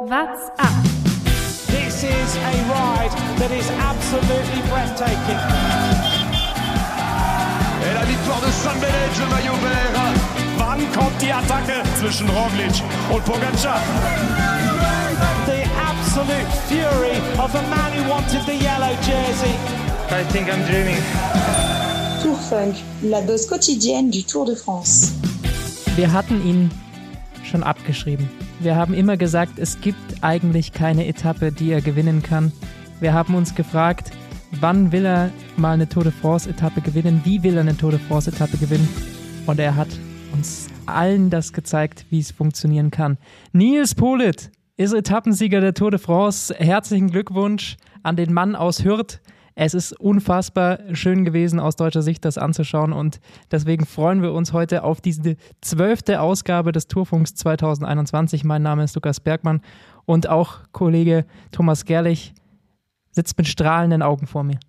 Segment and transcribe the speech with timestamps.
[0.00, 0.82] What's up?
[1.66, 5.40] This is a ride that is absolutely breathtaking.
[7.82, 9.98] Et la victoire de San Benedge, le maillot vert.
[10.56, 12.80] Wann kommt die Attacke zwischen Roglic
[13.12, 13.80] und Pogacar?
[15.46, 19.56] The absolute fury of a man who wanted the yellow jersey.
[20.10, 21.02] I think I'm dreaming.
[22.22, 25.12] Tour Funk, la dose quotidienne du Tour de France.
[25.96, 26.70] Wir hatten ihn
[27.48, 28.28] schon abgeschrieben.
[28.60, 32.52] Wir haben immer gesagt, es gibt eigentlich keine Etappe, die er gewinnen kann.
[33.00, 34.10] Wir haben uns gefragt,
[34.60, 37.20] wann will er mal eine Tour de France-Etappe gewinnen?
[37.24, 38.88] Wie will er eine Tour de France-Etappe gewinnen?
[39.46, 39.88] Und er hat
[40.32, 43.18] uns allen das gezeigt, wie es funktionieren kann.
[43.52, 46.54] Nils Polit ist Etappensieger der Tour de France.
[46.56, 49.20] Herzlichen Glückwunsch an den Mann aus Hürth.
[49.60, 53.18] Es ist unfassbar schön gewesen, aus deutscher Sicht das anzuschauen und
[53.50, 58.44] deswegen freuen wir uns heute auf diese zwölfte Ausgabe des Tourfunks 2021.
[58.44, 59.60] Mein Name ist Lukas Bergmann
[60.04, 62.34] und auch Kollege Thomas Gerlich
[63.10, 64.60] sitzt mit strahlenden Augen vor mir.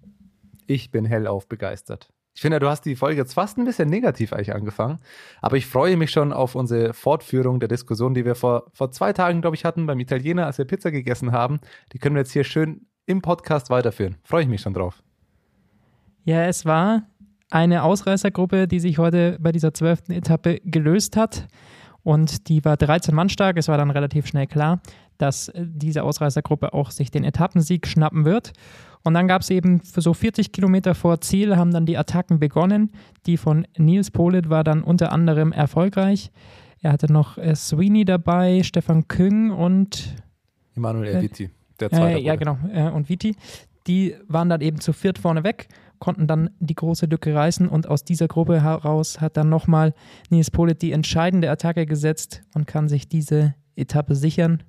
[0.66, 2.09] Ich bin hellauf begeistert.
[2.33, 4.97] Ich finde, du hast die Folge jetzt fast ein bisschen negativ eigentlich angefangen,
[5.39, 9.14] aber ich freue mich schon auf unsere Fortführung der Diskussion, die wir vor, vor zwei
[9.14, 11.59] Tagen, glaube ich, hatten beim Italiener, als wir Pizza gegessen haben.
[11.94, 14.17] Die können wir jetzt hier schön im Podcast weiterführen.
[14.23, 15.02] Freue ich mich schon drauf.
[16.25, 17.03] Ja, es war
[17.49, 21.47] eine Ausreißergruppe, die sich heute bei dieser zwölften Etappe gelöst hat.
[22.03, 23.57] Und die war 13 Mann stark.
[23.57, 24.80] Es war dann relativ schnell klar,
[25.17, 28.53] dass diese Ausreißergruppe auch sich den Etappensieg schnappen wird.
[29.03, 32.39] Und dann gab es eben für so 40 Kilometer vor Ziel haben dann die Attacken
[32.39, 32.91] begonnen.
[33.25, 36.31] Die von Nils Polit war dann unter anderem erfolgreich.
[36.81, 40.15] Er hatte noch äh, Sweeney dabei, Stefan Küng und
[40.75, 41.49] Emanuel Erviti,
[41.80, 42.19] der zweite.
[42.19, 42.58] äh, ja, genau.
[42.72, 43.35] Äh, und Viti.
[43.88, 45.67] Die waren dann eben zu viert vorne weg,
[45.99, 49.94] konnten dann die große Lücke reißen und aus dieser Gruppe heraus hat dann nochmal
[50.30, 54.63] Nils Polit die entscheidende Attacke gesetzt und kann sich diese Etappe sichern.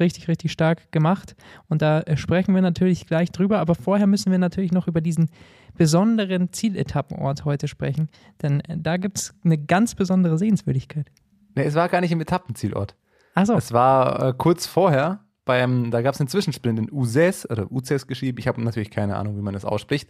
[0.00, 1.36] Richtig, richtig stark gemacht.
[1.68, 5.02] Und da äh, sprechen wir natürlich gleich drüber, aber vorher müssen wir natürlich noch über
[5.02, 5.28] diesen
[5.76, 8.08] besonderen Zieletappenort heute sprechen,
[8.42, 11.10] denn äh, da gibt es eine ganz besondere Sehenswürdigkeit.
[11.54, 12.96] Nee, es war gar nicht im Etappenzielort.
[13.34, 15.20] Achso, Es war äh, kurz vorher,
[15.50, 18.38] beim, da gab es einen Zwischensprint in Uzes oder Uzes geschrieben.
[18.38, 20.08] Ich habe natürlich keine Ahnung, wie man das ausspricht.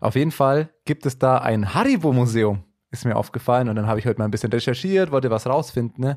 [0.00, 3.68] Auf jeden Fall gibt es da ein Haribo-Museum, ist mir aufgefallen.
[3.68, 6.02] Und dann habe ich heute mal ein bisschen recherchiert, wollte was rausfinden.
[6.02, 6.16] Ne?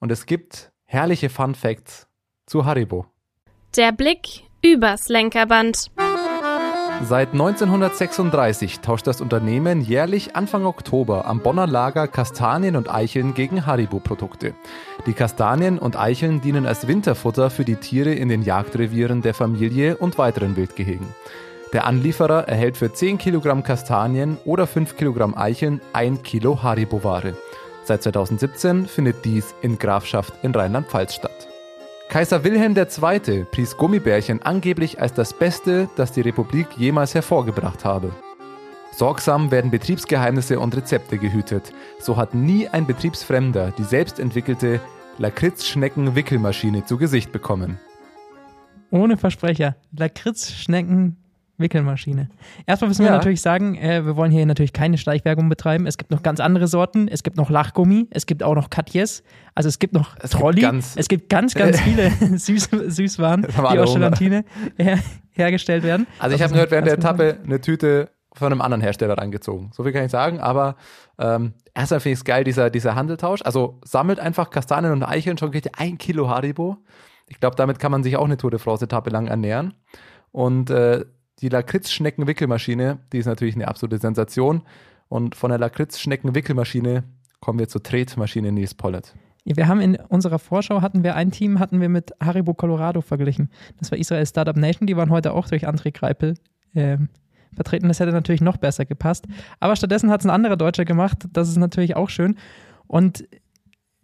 [0.00, 2.08] Und es gibt herrliche Fun Facts
[2.46, 3.04] zu Haribo.
[3.76, 5.90] Der Blick übers Lenkerband.
[7.02, 13.66] Seit 1936 tauscht das Unternehmen jährlich Anfang Oktober am Bonner Lager Kastanien und Eicheln gegen
[13.66, 14.54] Haribo-Produkte.
[15.06, 19.96] Die Kastanien und Eicheln dienen als Winterfutter für die Tiere in den Jagdrevieren der Familie
[19.96, 21.06] und weiteren Wildgehegen.
[21.74, 27.34] Der Anlieferer erhält für 10 Kilogramm Kastanien oder 5 Kilogramm Eicheln 1 Kilo Haribo-Ware.
[27.84, 31.53] Seit 2017 findet dies in Grafschaft in Rheinland-Pfalz statt.
[32.14, 33.44] Kaiser Wilhelm II.
[33.50, 38.12] pries Gummibärchen angeblich als das Beste, das die Republik jemals hervorgebracht habe.
[38.92, 41.72] Sorgsam werden Betriebsgeheimnisse und Rezepte gehütet.
[41.98, 44.80] So hat nie ein Betriebsfremder die selbst entwickelte
[45.18, 47.80] Lakritzschnecken-Wickelmaschine zu Gesicht bekommen.
[48.92, 49.74] ohne Versprecher.
[49.90, 51.16] Lakritzschnecken.
[51.58, 52.28] Wickelmaschine.
[52.66, 53.16] Erstmal müssen wir Ja.
[53.16, 55.86] natürlich sagen, äh, wir wollen hier natürlich keine Schleichwerbung betreiben.
[55.86, 57.06] Es gibt noch ganz andere Sorten.
[57.08, 58.08] Es gibt noch Lachgummi.
[58.10, 59.22] Es gibt auch noch Katjes.
[59.54, 60.60] Also es gibt noch Es gibt Trolli.
[60.62, 63.94] ganz- es gibt ganz, ganz viele Süß Süßwaren, die aus.
[63.94, 64.44] Gelatine
[64.76, 64.98] her
[65.32, 66.06] hergestellt werden.
[66.18, 66.94] Also ich habe gehört, während der.
[66.94, 69.70] Etappe eine Tüte von einem anderen Hersteller reingezogen.
[69.72, 70.76] So viel kann ich sagen, aber
[71.18, 73.42] ähm, erstmal finde ich es geil, dieser, dieser Handeltausch.
[73.44, 76.78] Also sammelt einfach Kastanien und Eicheln, schon kriegt ihr ein Kilo Haribo.
[77.28, 79.74] Ich glaube, damit kann man sich auch eine Tour de France-Etappe lang ernähren.
[80.32, 81.04] Und äh,
[81.40, 84.62] die Lakritzschnecken-Wickelmaschine, die ist natürlich eine absolute Sensation.
[85.08, 87.04] Und von der Lakritzschnecken-Wickelmaschine
[87.40, 89.14] kommen wir zur Tretmaschine Nils Pollert.
[89.44, 93.50] Wir haben in unserer Vorschau hatten wir ein Team hatten wir mit Haribo Colorado verglichen.
[93.78, 94.86] Das war Israel Startup Nation.
[94.86, 96.34] Die waren heute auch durch André Greipel
[96.74, 97.10] ähm,
[97.54, 97.88] vertreten.
[97.88, 99.26] Das hätte natürlich noch besser gepasst.
[99.60, 101.26] Aber stattdessen hat es ein anderer Deutscher gemacht.
[101.32, 102.36] Das ist natürlich auch schön.
[102.86, 103.28] Und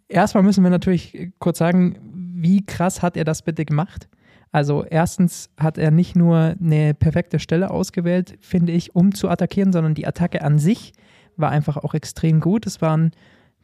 [0.07, 1.97] erstmal müssen wir natürlich kurz sagen,
[2.35, 4.09] wie krass hat er das bitte gemacht?
[4.51, 9.71] Also erstens hat er nicht nur eine perfekte Stelle ausgewählt, finde ich, um zu attackieren,
[9.71, 10.93] sondern die Attacke an sich
[11.37, 12.67] war einfach auch extrem gut.
[12.67, 13.11] Es waren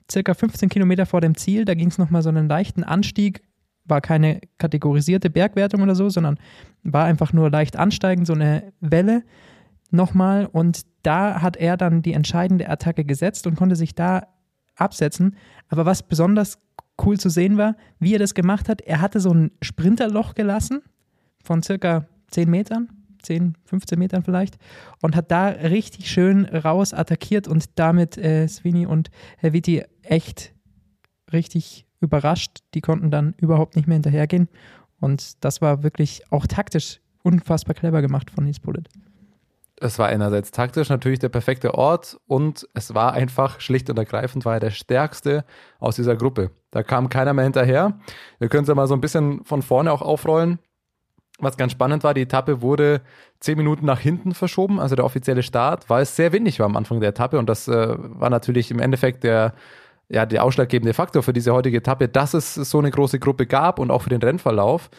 [0.09, 3.41] circa 15 Kilometer vor dem Ziel, da ging es nochmal so einen leichten Anstieg,
[3.83, 6.39] war keine kategorisierte Bergwertung oder so, sondern
[6.83, 9.23] war einfach nur leicht ansteigend, so eine Welle
[9.91, 14.27] nochmal und da hat er dann die entscheidende Attacke gesetzt und konnte sich da
[14.75, 15.35] absetzen.
[15.69, 16.59] Aber was besonders
[17.03, 20.81] cool zu sehen war, wie er das gemacht hat, er hatte so ein Sprinterloch gelassen
[21.43, 22.89] von circa 10 Metern,
[23.21, 24.57] 10, 15 Metern vielleicht
[25.01, 29.53] und hat da richtig schön raus attackiert und damit äh, Svini und Herr
[30.03, 30.53] echt
[31.31, 32.59] richtig überrascht.
[32.73, 34.47] Die konnten dann überhaupt nicht mehr hinterhergehen
[34.99, 38.83] Und das war wirklich auch taktisch unfassbar clever gemacht von Nils Bullet.
[39.79, 44.43] Es war einerseits taktisch natürlich der perfekte Ort und es war einfach schlicht und ergreifend
[44.43, 45.45] war er der stärkste
[45.79, 46.49] aus dieser Gruppe.
[46.71, 47.99] Da kam keiner mehr hinterher.
[48.39, 50.57] Wir können es ja mal so ein bisschen von vorne auch aufrollen.
[51.39, 53.01] Was ganz spannend war, die Etappe wurde
[53.39, 56.75] zehn Minuten nach hinten verschoben, also der offizielle Start, weil es sehr windig war am
[56.75, 59.53] Anfang der Etappe und das äh, war natürlich im Endeffekt der,
[60.09, 63.77] ja, der ausschlaggebende Faktor für diese heutige Etappe, dass es so eine große Gruppe gab
[63.77, 64.89] und auch für den Rennverlauf,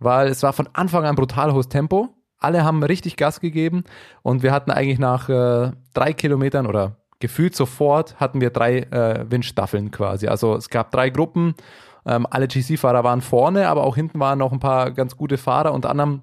[0.00, 2.08] weil es war von Anfang an brutal hohes Tempo.
[2.44, 3.84] Alle haben richtig Gas gegeben
[4.22, 9.24] und wir hatten eigentlich nach äh, drei Kilometern oder gefühlt sofort hatten wir drei äh,
[9.30, 10.28] Windstaffeln quasi.
[10.28, 11.54] Also es gab drei Gruppen
[12.06, 15.72] ähm, alle GC-Fahrer waren vorne, aber auch hinten waren noch ein paar ganz gute Fahrer.
[15.72, 16.22] Unter anderem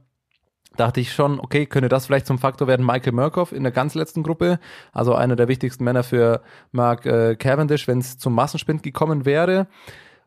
[0.77, 3.95] dachte ich schon, okay, könnte das vielleicht zum Faktor werden, Michael Murkoff in der ganz
[3.95, 4.59] letzten Gruppe,
[4.93, 6.41] also einer der wichtigsten Männer für
[6.71, 9.67] Mark äh, Cavendish, wenn es zum Massenspind gekommen wäre.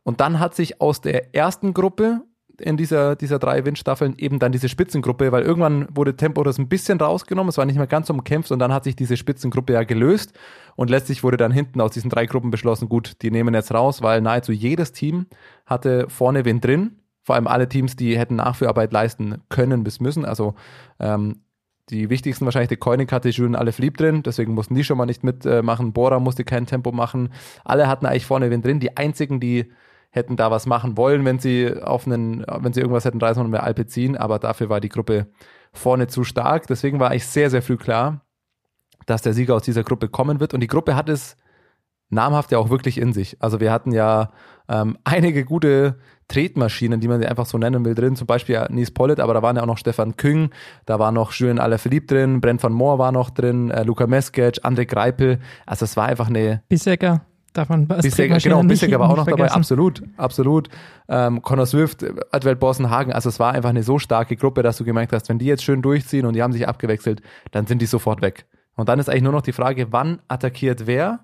[0.03, 2.23] Und dann hat sich aus der ersten Gruppe
[2.59, 6.69] in dieser, dieser drei Windstaffeln eben dann diese Spitzengruppe, weil irgendwann wurde Tempo das ein
[6.69, 9.83] bisschen rausgenommen, es war nicht mehr ganz umkämpft und dann hat sich diese Spitzengruppe ja
[9.83, 10.33] gelöst
[10.77, 14.03] und letztlich wurde dann hinten aus diesen drei Gruppen beschlossen, gut, die nehmen jetzt raus,
[14.03, 15.27] weil nahezu jedes Team
[15.67, 20.25] hatte vorne wen drin, vor allem alle Teams, die hätten Nachführarbeit leisten können bis müssen,
[20.25, 20.55] also
[21.01, 21.41] ähm,
[21.91, 25.05] die wichtigsten wahrscheinlich, die Koenig hatte Jules alle Flieb drin, deswegen mussten die schon mal
[25.05, 25.93] nicht mitmachen.
[25.93, 27.29] Bora musste kein Tempo machen.
[27.63, 28.81] Alle hatten eigentlich vorne wen drin.
[28.81, 29.71] Die einzigen, die
[30.15, 33.51] hätten da was machen wollen, wenn sie auf einen, wenn sie irgendwas hätten reißen und
[33.51, 35.27] mehr Alpe ziehen, aber dafür war die Gruppe
[35.73, 36.69] vorne zu stark.
[36.69, 38.21] Deswegen war eigentlich sehr, sehr früh klar,
[39.07, 40.55] dass der Sieger aus dieser Gruppe kommen wird.
[40.55, 41.37] Und die Gruppe hat es
[42.11, 43.37] namhaft ja auch wirklich in sich.
[43.41, 44.31] Also wir hatten ja
[44.69, 48.15] ähm, einige gute Tretmaschinen, die man sie einfach so nennen will, drin.
[48.15, 50.51] Zum Beispiel Nies Pollitt, aber da waren ja auch noch Stefan Küng,
[50.87, 54.65] da war noch Julien Alaphilippe drin, Brent van Moor war noch drin, äh, Luca Meskec,
[54.65, 55.41] André Greipel.
[55.67, 56.63] Also es war einfach eine...
[56.69, 57.27] Bisecker.
[57.55, 59.47] Davon Bissecker, genau, Bissecker war auch noch vergessen.
[59.47, 60.69] dabei, absolut, absolut.
[61.09, 64.85] Ähm, Connor Swift, Adwell Bossenhagen, also es war einfach eine so starke Gruppe, dass du
[64.85, 67.23] gemerkt hast, wenn die jetzt schön durchziehen und die haben sich abgewechselt,
[67.53, 68.47] dann sind die sofort weg.
[68.75, 71.21] Und dann ist eigentlich nur noch die Frage, wann attackiert wer,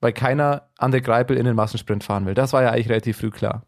[0.00, 2.34] weil keiner an der Greipel in den Massensprint fahren will.
[2.34, 3.62] Das war ja eigentlich relativ früh klar.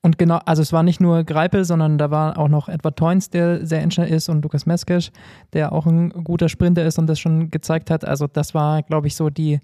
[0.00, 3.30] Und genau, also es war nicht nur Greipel, sondern da war auch noch Edward Toins,
[3.30, 5.10] der sehr schnell ist und Lukas Meskesch,
[5.54, 8.04] der auch ein guter Sprinter ist und das schon gezeigt hat.
[8.04, 9.60] Also das war, glaube ich, so die,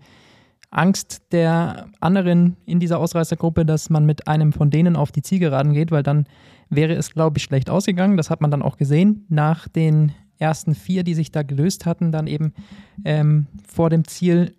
[0.71, 5.73] Angst der anderen in dieser Ausreißergruppe, dass man mit einem von denen auf die Zielgeraden
[5.73, 6.27] geht, weil dann
[6.69, 8.17] wäre es, glaube ich, schlecht ausgegangen.
[8.17, 9.27] Das hat man dann auch gesehen.
[9.29, 12.55] Nach den ersten vier, die sich da gelöst hatten, dann eben
[13.05, 14.55] ähm, vor dem Ziel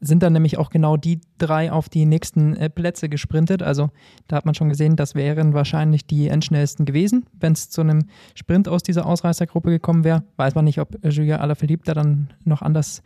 [0.00, 3.62] sind dann nämlich auch genau die drei auf die nächsten äh, Plätze gesprintet.
[3.62, 3.90] Also
[4.28, 7.26] da hat man schon gesehen, das wären wahrscheinlich die endschnellsten gewesen.
[7.38, 11.38] Wenn es zu einem Sprint aus dieser Ausreißergruppe gekommen wäre, weiß man nicht, ob Julia
[11.38, 13.02] Alaphilippe da dann noch anders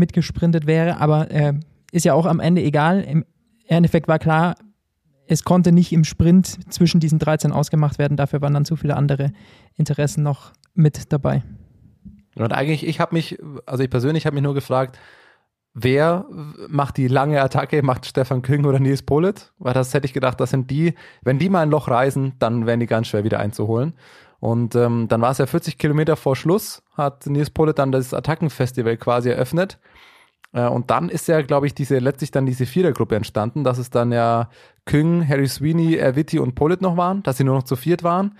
[0.00, 1.54] mitgesprintet wäre, aber äh,
[1.92, 3.02] ist ja auch am Ende egal.
[3.02, 3.24] Im
[3.66, 4.56] Endeffekt war klar,
[5.28, 8.96] es konnte nicht im Sprint zwischen diesen 13 ausgemacht werden, dafür waren dann zu viele
[8.96, 9.32] andere
[9.76, 11.42] Interessen noch mit dabei.
[12.34, 14.98] Und eigentlich, ich habe mich, also ich persönlich habe mich nur gefragt,
[15.74, 16.26] wer
[16.68, 19.52] macht die lange Attacke, macht Stefan Küng oder Nils Polit?
[19.58, 22.66] Weil das hätte ich gedacht, das sind die, wenn die mal ein Loch reisen, dann
[22.66, 23.94] wären die ganz schwer wieder einzuholen.
[24.40, 28.14] Und ähm, dann war es ja 40 Kilometer vor Schluss, hat Nils Polit dann das
[28.14, 29.78] Attackenfestival quasi eröffnet.
[30.52, 33.90] Äh, und dann ist ja, glaube ich, diese letztlich dann diese Vierergruppe entstanden, dass es
[33.90, 34.48] dann ja
[34.86, 38.36] Küng, Harry Sweeney, Erwitti und Polit noch waren, dass sie nur noch zu viert waren.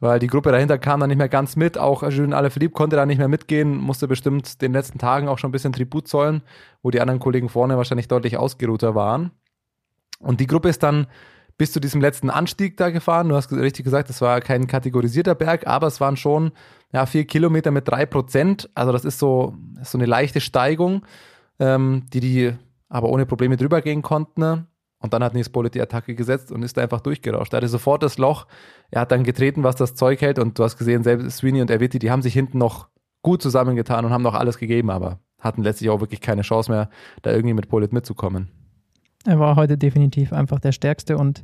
[0.00, 1.78] Weil die Gruppe dahinter kam dann nicht mehr ganz mit.
[1.78, 5.50] Auch Julien Alaphilippe konnte da nicht mehr mitgehen, musste bestimmt den letzten Tagen auch schon
[5.50, 6.42] ein bisschen Tribut zollen,
[6.82, 9.30] wo die anderen Kollegen vorne wahrscheinlich deutlich ausgeruhter waren.
[10.18, 11.06] Und die Gruppe ist dann
[11.56, 13.28] bis zu diesem letzten Anstieg da gefahren.
[13.28, 16.52] Du hast richtig gesagt, es war kein kategorisierter Berg, aber es waren schon
[16.92, 18.70] ja, vier Kilometer mit drei Prozent.
[18.74, 21.04] Also das ist so, so eine leichte Steigung,
[21.58, 22.52] ähm, die die
[22.88, 24.40] aber ohne Probleme drüber gehen konnten.
[24.40, 24.66] Ne?
[24.98, 27.52] Und dann hat Nils Bullet die Attacke gesetzt und ist da einfach durchgerauscht.
[27.52, 28.46] Er hatte sofort das Loch.
[28.90, 30.38] Er hat dann getreten, was das Zeug hält.
[30.38, 32.88] Und du hast gesehen, selbst Sweeney und Erwitti, die haben sich hinten noch
[33.22, 36.88] gut zusammengetan und haben noch alles gegeben, aber hatten letztlich auch wirklich keine Chance mehr,
[37.22, 38.48] da irgendwie mit Bullet mitzukommen.
[39.26, 41.42] Er war heute definitiv einfach der Stärkste und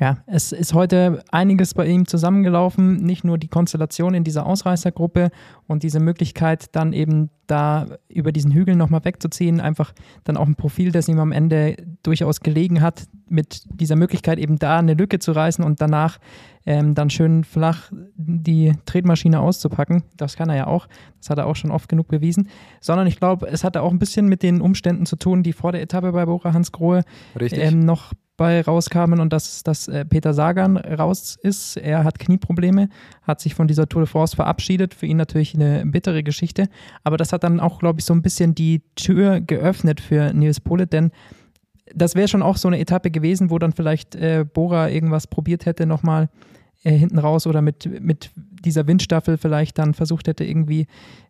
[0.00, 5.30] ja, es ist heute einiges bei ihm zusammengelaufen, nicht nur die Konstellation in dieser Ausreißergruppe
[5.66, 9.92] und diese Möglichkeit, dann eben da über diesen Hügel nochmal wegzuziehen, einfach
[10.24, 14.58] dann auch ein Profil, das ihm am Ende durchaus gelegen hat, mit dieser Möglichkeit eben
[14.58, 16.18] da eine Lücke zu reißen und danach
[16.64, 20.04] ähm, dann schön flach die Tretmaschine auszupacken.
[20.16, 20.88] Das kann er ja auch,
[21.18, 22.48] das hat er auch schon oft genug bewiesen,
[22.80, 25.72] sondern ich glaube, es hatte auch ein bisschen mit den Umständen zu tun, die vor
[25.72, 27.02] der Etappe bei Bora Hans Grohe
[27.38, 31.76] ähm, noch bei rauskamen und dass, dass äh, Peter Sagan raus ist.
[31.76, 32.88] Er hat Knieprobleme,
[33.20, 34.94] hat sich von dieser Tour de France verabschiedet.
[34.94, 36.70] Für ihn natürlich eine bittere Geschichte.
[37.04, 40.58] Aber das hat dann auch, glaube ich, so ein bisschen die Tür geöffnet für Nils
[40.58, 41.10] Polet, denn
[41.94, 45.66] das wäre schon auch so eine Etappe gewesen, wo dann vielleicht äh, Bora irgendwas probiert
[45.66, 46.30] hätte nochmal
[46.82, 48.30] äh, hinten raus oder mit, mit
[48.64, 50.86] dieser Windstaffel vielleicht dann versucht hätte, irgendwie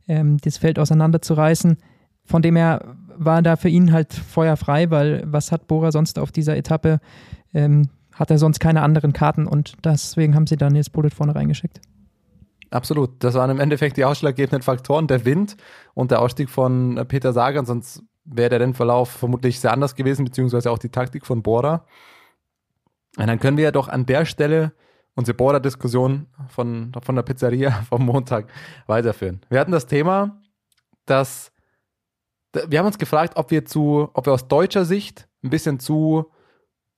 [0.07, 1.77] ähm, das Feld auseinanderzureißen.
[2.25, 6.19] Von dem her war da für ihn halt Feuer frei, weil was hat Bora sonst
[6.19, 7.01] auf dieser Etappe?
[7.53, 11.35] Ähm, hat er sonst keine anderen Karten und deswegen haben sie dann jetzt Bullet vorne
[11.35, 11.81] reingeschickt.
[12.71, 13.25] Absolut.
[13.25, 15.57] Das waren im Endeffekt die ausschlaggebenden Faktoren, der Wind
[15.95, 20.71] und der Ausstieg von Peter Sagan, sonst wäre der Rennverlauf vermutlich sehr anders gewesen, beziehungsweise
[20.71, 21.85] auch die Taktik von Bora.
[23.17, 24.73] Und dann können wir ja doch an der Stelle
[25.15, 28.47] unsere Bora-Diskussion von, von der Pizzeria vom Montag
[28.87, 29.41] weiterführen.
[29.49, 30.41] Wir hatten das Thema,
[31.07, 31.53] dass
[32.53, 36.27] wir haben uns gefragt, ob wir zu, ob wir aus deutscher Sicht ein bisschen zu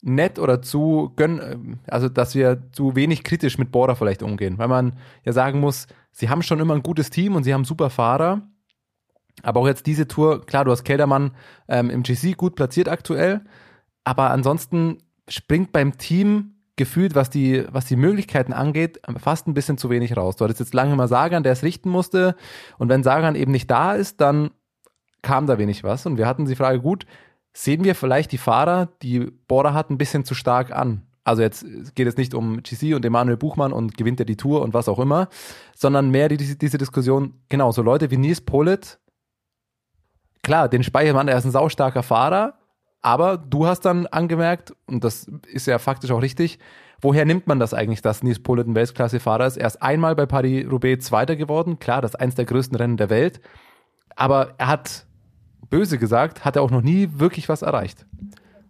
[0.03, 4.69] nett oder zu gönn, also dass wir zu wenig kritisch mit Bora vielleicht umgehen, weil
[4.69, 7.89] man ja sagen muss, sie haben schon immer ein gutes Team und sie haben super
[7.89, 8.43] Fahrer,
[9.43, 11.33] aber auch jetzt diese Tour, klar, du hast Keldermann
[11.69, 13.45] ähm, im GC gut platziert aktuell,
[14.03, 19.79] aber ansonsten springt beim Team gefühlt, was die, was die Möglichkeiten angeht, fast ein bisschen
[19.79, 20.37] zu wenig raus.
[20.37, 22.35] Du hattest jetzt lange mal Sagan, der es richten musste.
[22.79, 24.51] Und wenn Sagan eben nicht da ist, dann
[25.23, 27.07] kam da wenig was und wir hatten die Frage, gut,
[27.53, 31.03] sehen wir vielleicht die Fahrer, die Bora hat, ein bisschen zu stark an.
[31.25, 31.65] Also jetzt
[31.95, 34.89] geht es nicht um GC und Emanuel Buchmann und gewinnt er die Tour und was
[34.89, 35.29] auch immer,
[35.77, 38.99] sondern mehr die, diese, diese Diskussion, genau, so Leute wie Nils Polit,
[40.43, 42.55] klar, den Speichermann, er ist ein saustarker Fahrer,
[43.03, 46.59] aber du hast dann angemerkt, und das ist ja faktisch auch richtig,
[47.01, 49.59] woher nimmt man das eigentlich, dass Nils Polit ein Weltklasse-Fahrer ist?
[49.59, 53.11] Er ist einmal bei Paris-Roubaix Zweiter geworden, klar, das ist eins der größten Rennen der
[53.11, 53.41] Welt,
[54.17, 55.07] aber er hat
[55.73, 58.07] böse gesagt, hat er auch noch nie wirklich was erreicht.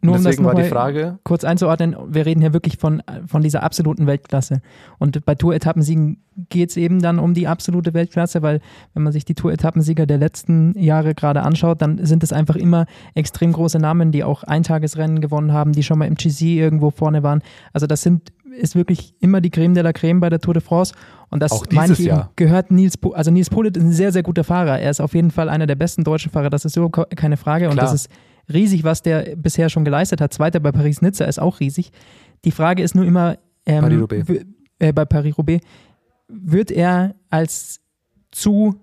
[0.05, 1.19] Nur um deswegen war die Frage.
[1.23, 4.61] Kurz einzuordnen, wir reden hier wirklich von, von dieser absoluten Weltklasse.
[4.99, 6.19] Und bei Tour-Etappensiegen
[6.49, 8.61] geht es eben dann um die absolute Weltklasse, weil
[8.95, 12.87] wenn man sich die Tour-Etappensieger der letzten Jahre gerade anschaut, dann sind es einfach immer
[13.15, 17.23] extrem große Namen, die auch Eintagesrennen gewonnen haben, die schon mal im GC irgendwo vorne
[17.23, 17.43] waren.
[17.73, 20.63] Also das sind ist wirklich immer die Creme de la Creme bei der Tour de
[20.63, 20.95] France.
[21.31, 22.31] Und das Auch meine ich Jahr.
[22.37, 24.79] gehört Nils, po also Nils Polit ist ein sehr, sehr guter Fahrer.
[24.79, 27.65] Er ist auf jeden Fall einer der besten deutschen Fahrer, das ist überhaupt keine Frage.
[27.65, 27.73] Klar.
[27.73, 28.09] Und das ist
[28.53, 30.33] riesig, was der bisher schon geleistet hat.
[30.33, 31.93] Zweiter bei Paris-Nizza ist auch riesig.
[32.45, 34.43] Die Frage ist nur immer, ähm, Paris
[34.79, 35.65] äh, bei Paris-Roubaix,
[36.29, 37.81] wird er als
[38.31, 38.81] zu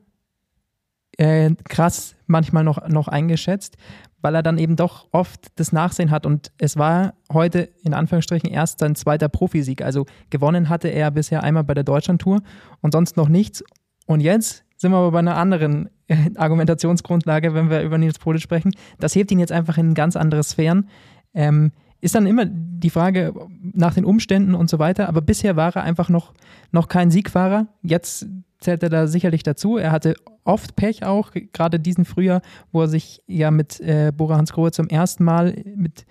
[1.20, 3.76] äh, krass manchmal noch, noch eingeschätzt,
[4.22, 6.26] weil er dann eben doch oft das Nachsehen hat.
[6.26, 9.82] Und es war heute in Anführungsstrichen erst sein zweiter Profisieg.
[9.82, 12.42] Also gewonnen hatte er bisher einmal bei der Deutschlandtour
[12.82, 13.64] und sonst noch nichts.
[14.06, 18.42] Und jetzt sind wir aber bei einer anderen äh, Argumentationsgrundlage, wenn wir über Nils Polit
[18.42, 18.72] sprechen.
[19.00, 20.88] Das hebt ihn jetzt einfach in ganz andere Sphären.
[21.34, 25.10] Ähm, ist dann immer die Frage nach den Umständen und so weiter.
[25.10, 26.34] Aber bisher war er einfach noch,
[26.72, 27.68] noch kein Siegfahrer.
[27.82, 28.26] Jetzt
[28.60, 29.78] zählt er da sicherlich dazu.
[29.78, 34.38] Er hatte oft Pech auch, gerade diesen Frühjahr, wo er sich ja mit äh, Bora
[34.38, 36.06] Hansgrohe zum ersten Mal mit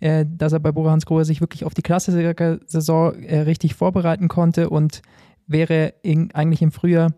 [0.00, 4.68] äh, dass er bei Bora Hansgrohe sich wirklich auf die Klassiker-Saison äh, richtig vorbereiten konnte
[4.68, 5.02] und
[5.46, 7.12] wäre in, eigentlich im Frühjahr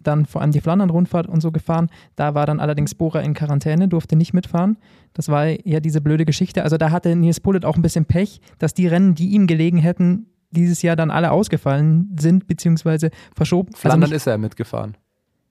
[0.00, 1.88] dann vor allem die Flandern-Rundfahrt und so gefahren.
[2.16, 4.76] Da war dann allerdings Bora in Quarantäne, durfte nicht mitfahren.
[5.12, 6.62] Das war ja diese blöde Geschichte.
[6.62, 9.78] Also da hatte Nils Pullet auch ein bisschen Pech, dass die Rennen, die ihm gelegen
[9.78, 13.68] hätten, dieses Jahr dann alle ausgefallen sind, beziehungsweise verschoben.
[13.68, 14.96] Also Flandern also ist er mitgefahren.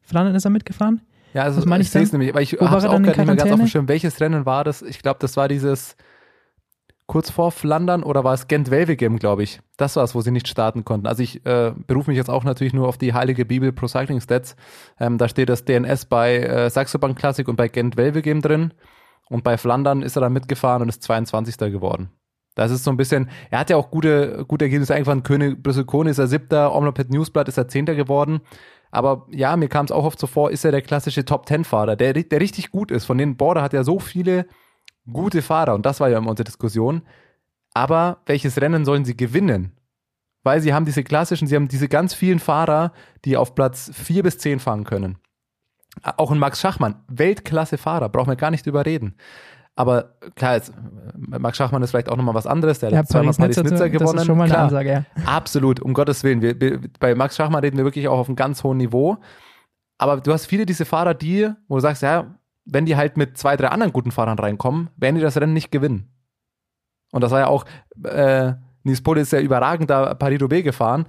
[0.01, 1.01] Flandern ist er mitgefahren?
[1.33, 3.35] Ja, also ich, ich sehe es nämlich, aber ich habe es auch gar nicht mehr
[3.35, 3.87] ganz auf dem Schirm.
[3.87, 4.81] Welches Rennen war das?
[4.81, 5.95] Ich glaube, das war dieses
[7.07, 9.61] kurz vor Flandern oder war es Gent-Welvegem, glaube ich.
[9.77, 11.07] Das war es, wo sie nicht starten konnten.
[11.07, 14.19] Also ich äh, berufe mich jetzt auch natürlich nur auf die heilige Bibel Pro Cycling
[14.19, 14.55] Stats.
[14.99, 18.73] Ähm, da steht das DNS bei äh, Saxo Bank Classic und bei Gent-Welvegem drin.
[19.29, 21.57] Und bei Flandern ist er dann mitgefahren und ist 22.
[21.57, 22.09] geworden.
[22.57, 25.21] Das ist so ein bisschen, er hat ja auch gute, gute Ergebnisse eingefahren.
[25.21, 28.41] König Brüssel-Kohn ist er siebter, Omlopet Newsblatt ist er zehnter geworden.
[28.89, 32.13] Aber ja, mir kam es auch oft so vor, ist er der klassische Top-10-Fahrer, der,
[32.13, 33.05] der richtig gut ist.
[33.05, 34.47] Von den Border hat er so viele
[35.11, 37.03] gute Fahrer und das war ja immer unsere Diskussion.
[37.75, 39.73] Aber welches Rennen sollen sie gewinnen?
[40.41, 42.91] Weil sie haben diese klassischen, sie haben diese ganz vielen Fahrer,
[43.23, 45.19] die auf Platz 4 bis 10 fahren können.
[46.01, 49.15] Auch ein Max Schachmann, Weltklasse-Fahrer, brauchen wir gar nicht überreden.
[49.77, 50.73] Aber klar, jetzt,
[51.15, 54.13] Max Schachmann ist vielleicht auch nochmal was anderes, der ja, hat zweimal Paris-Nizza gewonnen.
[54.15, 55.05] Das ist schon mal klar, eine Ansage, ja.
[55.25, 56.41] Absolut, um Gottes Willen.
[56.41, 59.17] Wir, wir, bei Max Schachmann reden wir wirklich auch auf einem ganz hohen Niveau.
[59.99, 63.37] Aber du hast viele diese Fahrer, die, wo du sagst, ja, wenn die halt mit
[63.37, 66.11] zwei, drei anderen guten Fahrern reinkommen, werden die das Rennen nicht gewinnen.
[67.11, 67.65] Und das war ja auch,
[68.03, 71.05] äh, Nils Pole ist ja überragend da Paris-Roubaix gefahren.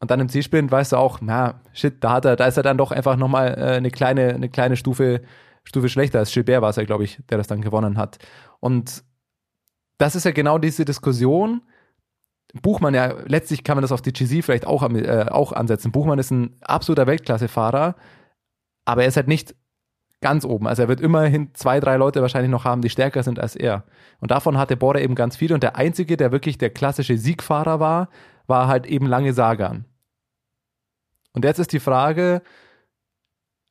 [0.00, 2.62] Und dann im Zielsprint weißt du auch, na, shit, da hat er, da ist er
[2.62, 5.20] dann doch einfach nochmal äh, eine kleine, eine kleine Stufe,
[5.66, 8.18] Stufe schlechter als Gilbert war es ja, glaube ich, der das dann gewonnen hat.
[8.60, 9.04] Und
[9.98, 11.62] das ist ja genau diese Diskussion.
[12.62, 15.92] Buchmann ja, letztlich kann man das auf die GC vielleicht auch, äh, auch ansetzen.
[15.92, 17.96] Buchmann ist ein absoluter Weltklasse-Fahrer,
[18.84, 19.56] aber er ist halt nicht
[20.20, 20.68] ganz oben.
[20.68, 23.84] Also er wird immerhin zwei, drei Leute wahrscheinlich noch haben, die stärker sind als er.
[24.20, 25.52] Und davon hatte Bora eben ganz viel.
[25.52, 28.08] Und der einzige, der wirklich der klassische Siegfahrer war,
[28.46, 29.84] war halt eben lange Sagan.
[31.32, 32.42] Und jetzt ist die Frage,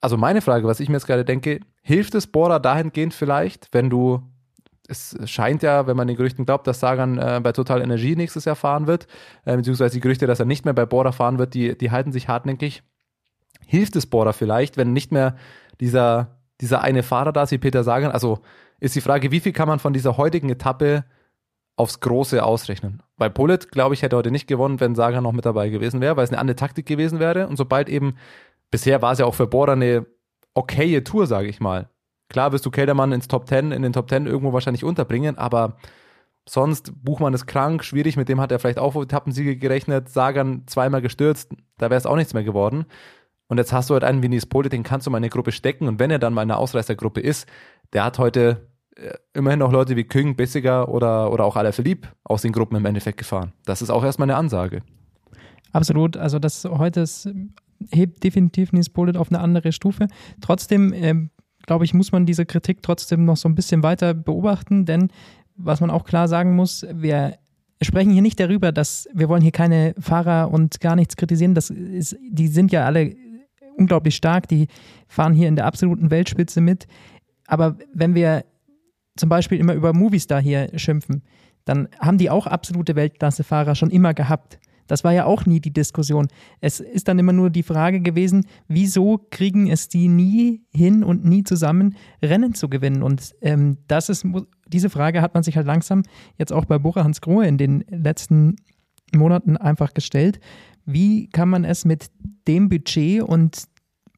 [0.06, 3.90] also meine Frage, was ich mir jetzt gerade denke, hilft es Bora dahingehend vielleicht, wenn
[3.90, 4.22] du,
[4.88, 8.46] es scheint ja, wenn man den Gerüchten glaubt, dass Sagan äh, bei Total Energie nächstes
[8.46, 9.08] Jahr fahren wird,
[9.46, 12.12] äh, beziehungsweise die Gerüchte, dass er nicht mehr bei Bora fahren wird, die, die halten
[12.12, 12.84] sich hartnäckig.
[13.66, 15.38] Hilft es Bora vielleicht, wenn nicht mehr
[15.80, 18.12] dieser, dieser eine Fahrer da ist, wie Peter Sagan?
[18.12, 18.42] Also
[18.80, 21.04] ist die Frage, wie viel kann man von dieser heutigen Etappe
[21.78, 23.02] aufs Große ausrechnen.
[23.18, 26.16] Weil Polit, glaube ich, hätte heute nicht gewonnen, wenn Sagan noch mit dabei gewesen wäre,
[26.16, 27.48] weil es eine andere Taktik gewesen wäre.
[27.48, 28.18] Und sobald eben,
[28.76, 30.06] bisher war es ja auch für Bora eine
[30.54, 31.88] okaye Tour, sage ich mal.
[32.28, 35.78] Klar wirst du Keldermann ins Top 10, in den Top 10 irgendwo wahrscheinlich unterbringen, aber
[36.46, 41.02] sonst, Buchmann ist krank, schwierig, mit dem hat er vielleicht auch Etappensiege gerechnet, Sagan zweimal
[41.02, 42.84] gestürzt, da wäre es auch nichts mehr geworden.
[43.48, 45.30] Und jetzt hast du halt einen wie Nils Polit, den kannst du mal in eine
[45.30, 47.48] Gruppe stecken und wenn er dann mal in einer Ausreißergruppe ist,
[47.94, 48.68] der hat heute
[48.98, 52.86] äh, immerhin noch Leute wie Küng, Bissiger oder, oder auch Alaphilippe aus den Gruppen im
[52.86, 53.54] Endeffekt gefahren.
[53.64, 54.84] Das ist auch erstmal eine Ansage.
[55.72, 56.18] Absolut.
[56.18, 57.30] Also das heute ist,
[57.92, 60.08] hebt definitiv Nils Polit auf eine andere Stufe.
[60.42, 61.16] Trotzdem, äh,
[61.66, 65.10] glaube ich, muss man diese Kritik trotzdem noch so ein bisschen weiter beobachten, denn
[65.56, 67.38] was man auch klar sagen muss, wir
[67.82, 71.56] sprechen hier nicht darüber, dass wir wollen hier keine Fahrer und gar nichts kritisieren.
[71.56, 73.16] Das ist, die sind ja alle
[73.78, 74.68] unglaublich stark, die
[75.08, 76.88] fahren hier in der absoluten Weltspitze mit.
[77.48, 78.46] Aber wenn wir
[79.18, 81.24] zum Beispiel immer über Movistar hier schimpfen,
[81.66, 84.60] dann haben die auch absolute Weltklassefahrer schon immer gehabt.
[84.88, 86.28] Das war ja auch nie die Diskussion.
[86.62, 91.26] Es ist dann immer nur die Frage gewesen, wieso kriegen es die nie hin und
[91.26, 93.04] nie zusammen, Rennen zu gewinnen?
[93.04, 94.26] Und ähm, das ist,
[94.68, 96.04] diese Frage hat man sich halt langsam
[96.38, 98.58] jetzt auch bei Bora Hans Grohe in den letzten
[99.14, 100.40] Monaten einfach gestellt.
[100.86, 102.08] Wie kann man es mit
[102.48, 103.64] dem Budget und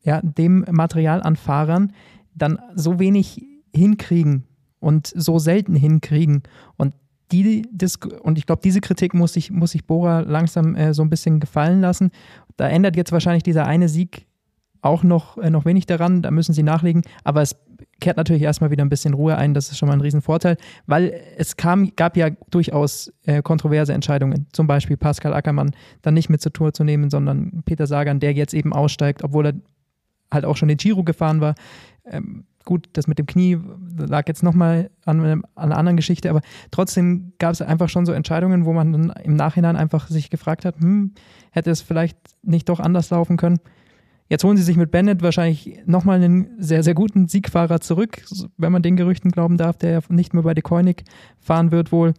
[0.04, 1.94] ja, dem Material an Fahrern
[2.34, 3.42] dann so wenig
[3.74, 4.46] hinkriegen,
[4.80, 6.44] und so selten hinkriegen.
[6.78, 6.94] Und
[7.32, 11.02] die, das, und ich glaube, diese Kritik muss sich, muss sich Bora langsam äh, so
[11.02, 12.12] ein bisschen gefallen lassen.
[12.56, 14.28] Da ändert jetzt wahrscheinlich dieser eine Sieg
[14.82, 17.56] auch noch, äh, noch wenig daran, da müssen sie nachlegen, aber es
[18.00, 21.20] kehrt natürlich erstmal wieder ein bisschen Ruhe ein, das ist schon mal ein Riesenvorteil, weil
[21.36, 26.42] es kam, gab ja durchaus äh, kontroverse Entscheidungen, zum Beispiel Pascal Ackermann dann nicht mit
[26.42, 29.54] zur Tour zu nehmen, sondern Peter Sagan, der jetzt eben aussteigt, obwohl er
[30.32, 31.56] halt auch schon den Giro gefahren war.
[32.06, 33.58] Ähm, Gut, das mit dem Knie
[33.98, 38.12] lag jetzt nochmal an, an einer anderen Geschichte, aber trotzdem gab es einfach schon so
[38.12, 41.14] Entscheidungen, wo man dann im Nachhinein einfach sich gefragt hat, hm,
[41.52, 43.62] hätte es vielleicht nicht doch anders laufen können.
[44.28, 48.26] Jetzt holen sie sich mit Bennett wahrscheinlich nochmal einen sehr, sehr guten Siegfahrer zurück,
[48.58, 51.06] wenn man den Gerüchten glauben darf, der nicht mehr bei De Koenig
[51.40, 52.16] fahren wird wohl.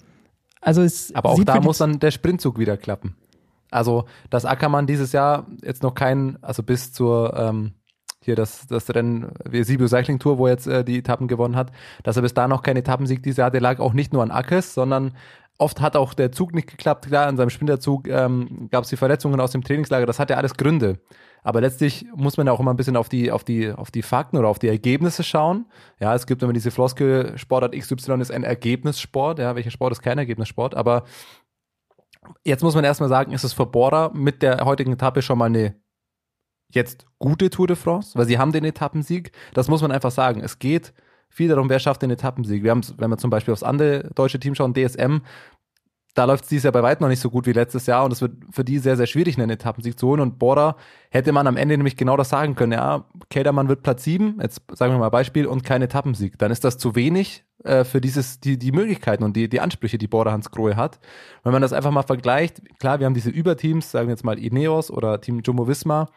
[0.62, 3.16] Also es Aber auch da muss dann der Sprintzug wieder klappen.
[3.70, 7.72] Also, dass Ackermann dieses Jahr jetzt noch kein, also bis zur ähm,
[8.28, 11.56] hier das, das Rennen, wie Sibiu Cycling Tour, wo er jetzt äh, die Etappen gewonnen
[11.56, 14.30] hat, dass er bis da noch keinen Etappensieg diese hatte, lag auch nicht nur an
[14.30, 15.12] Ackes, sondern
[15.58, 17.06] oft hat auch der Zug nicht geklappt.
[17.06, 20.36] Klar, an seinem Sprinterzug ähm, gab es die Verletzungen aus dem Trainingslager, das hat ja
[20.36, 21.00] alles Gründe.
[21.42, 24.02] Aber letztlich muss man ja auch immer ein bisschen auf die, auf die, auf die
[24.02, 25.66] Fakten oder auf die Ergebnisse schauen.
[26.00, 29.38] Ja, es gibt immer diese Floskel, Sportart XY ist ein Ergebnissport.
[29.38, 30.74] Ja, welcher Sport ist kein Ergebnissport?
[30.74, 31.04] Aber
[32.44, 35.46] jetzt muss man erstmal sagen, ist es für Bora mit der heutigen Etappe schon mal
[35.46, 35.74] eine
[36.70, 39.32] jetzt gute Tour de France, weil sie haben den Etappensieg.
[39.54, 40.40] Das muss man einfach sagen.
[40.42, 40.92] Es geht
[41.28, 42.62] viel darum, wer schafft den Etappensieg.
[42.62, 45.18] Wir haben, wenn wir zum Beispiel aufs andere deutsche Team schauen, DSM,
[46.14, 48.12] da läuft es dieses Jahr bei weitem noch nicht so gut wie letztes Jahr und
[48.12, 50.20] es wird für die sehr, sehr schwierig, einen Etappensieg zu holen.
[50.20, 50.76] Und Bora
[51.10, 52.72] hätte man am Ende nämlich genau das sagen können.
[52.72, 56.36] Ja, Keldermann wird Platz 7, jetzt sagen wir mal Beispiel, und kein Etappensieg.
[56.38, 59.96] Dann ist das zu wenig äh, für dieses, die, die Möglichkeiten und die, die Ansprüche,
[59.96, 60.98] die Bora Hans Grohe hat.
[61.44, 64.40] Wenn man das einfach mal vergleicht, klar, wir haben diese Überteams, sagen wir jetzt mal
[64.40, 66.08] Ineos oder Team Jumbo Visma,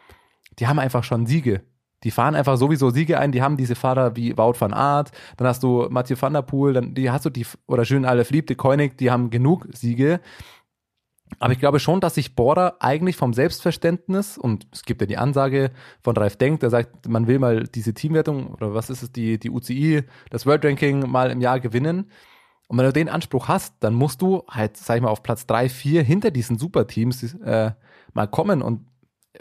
[0.58, 1.62] die haben einfach schon Siege.
[2.04, 5.46] Die fahren einfach sowieso Siege ein, die haben diese Fahrer wie Wout van Aert, dann
[5.46, 8.56] hast du Mathieu van der Poel, dann die hast du die, oder schön alle de
[8.56, 10.20] Koenig, die haben genug Siege.
[11.38, 15.16] Aber ich glaube schon, dass sich Border eigentlich vom Selbstverständnis, und es gibt ja die
[15.16, 15.70] Ansage
[16.02, 19.38] von Ralf Denk, der sagt, man will mal diese Teamwertung, oder was ist es, die,
[19.38, 22.10] die UCI, das World Ranking mal im Jahr gewinnen.
[22.68, 25.46] Und wenn du den Anspruch hast, dann musst du halt, sag ich mal, auf Platz
[25.46, 27.72] drei, vier hinter diesen Superteams äh,
[28.14, 28.62] mal kommen.
[28.62, 28.86] Und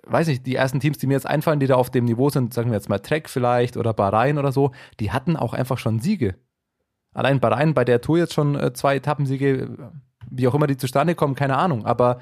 [0.03, 2.53] weiß nicht, die ersten Teams, die mir jetzt einfallen, die da auf dem Niveau sind,
[2.53, 5.99] sagen wir jetzt mal Trek vielleicht oder Bahrain oder so, die hatten auch einfach schon
[5.99, 6.35] Siege.
[7.13, 9.91] Allein Bahrain bei der Tour jetzt schon äh, zwei Etappensiege,
[10.29, 11.85] wie auch immer die zustande kommen, keine Ahnung.
[11.85, 12.19] Aber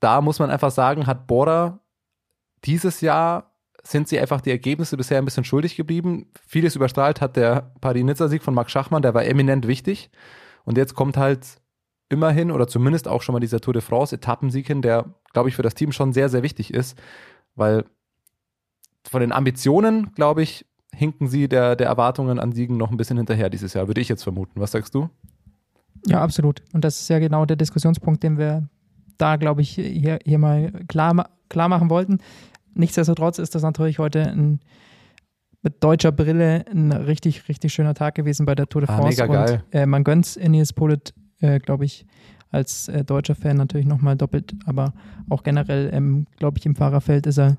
[0.00, 1.80] da muss man einfach sagen, hat Bora
[2.64, 6.30] dieses Jahr sind sie einfach die Ergebnisse bisher ein bisschen schuldig geblieben.
[6.46, 10.10] Vieles überstrahlt hat der Paris-Nizza-Sieg von Max Schachmann, der war eminent wichtig.
[10.64, 11.61] Und jetzt kommt halt
[12.12, 15.56] immerhin oder zumindest auch schon mal dieser Tour de France Etappensieg hin, der, glaube ich,
[15.56, 16.96] für das Team schon sehr, sehr wichtig ist,
[17.54, 17.84] weil
[19.08, 23.16] von den Ambitionen, glaube ich, hinken sie der, der Erwartungen an Siegen noch ein bisschen
[23.16, 24.60] hinterher dieses Jahr, würde ich jetzt vermuten.
[24.60, 25.08] Was sagst du?
[26.06, 26.62] Ja, absolut.
[26.72, 28.68] Und das ist ja genau der Diskussionspunkt, den wir
[29.18, 32.18] da, glaube ich, hier, hier mal klar, klar machen wollten.
[32.74, 34.60] Nichtsdestotrotz ist das natürlich heute ein,
[35.62, 39.22] mit deutscher Brille ein richtig, richtig schöner Tag gewesen bei der Tour de Ah, France.
[39.22, 39.62] mega geil.
[39.66, 42.06] Und äh, man gönnt Ines Polit, äh, glaube ich,
[42.50, 44.94] als äh, deutscher Fan natürlich nochmal doppelt, aber
[45.28, 47.58] auch generell, ähm, glaube ich, im Fahrerfeld ist er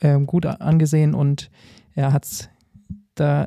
[0.00, 1.50] ähm, gut angesehen und
[1.94, 2.50] er hat
[3.14, 3.46] da,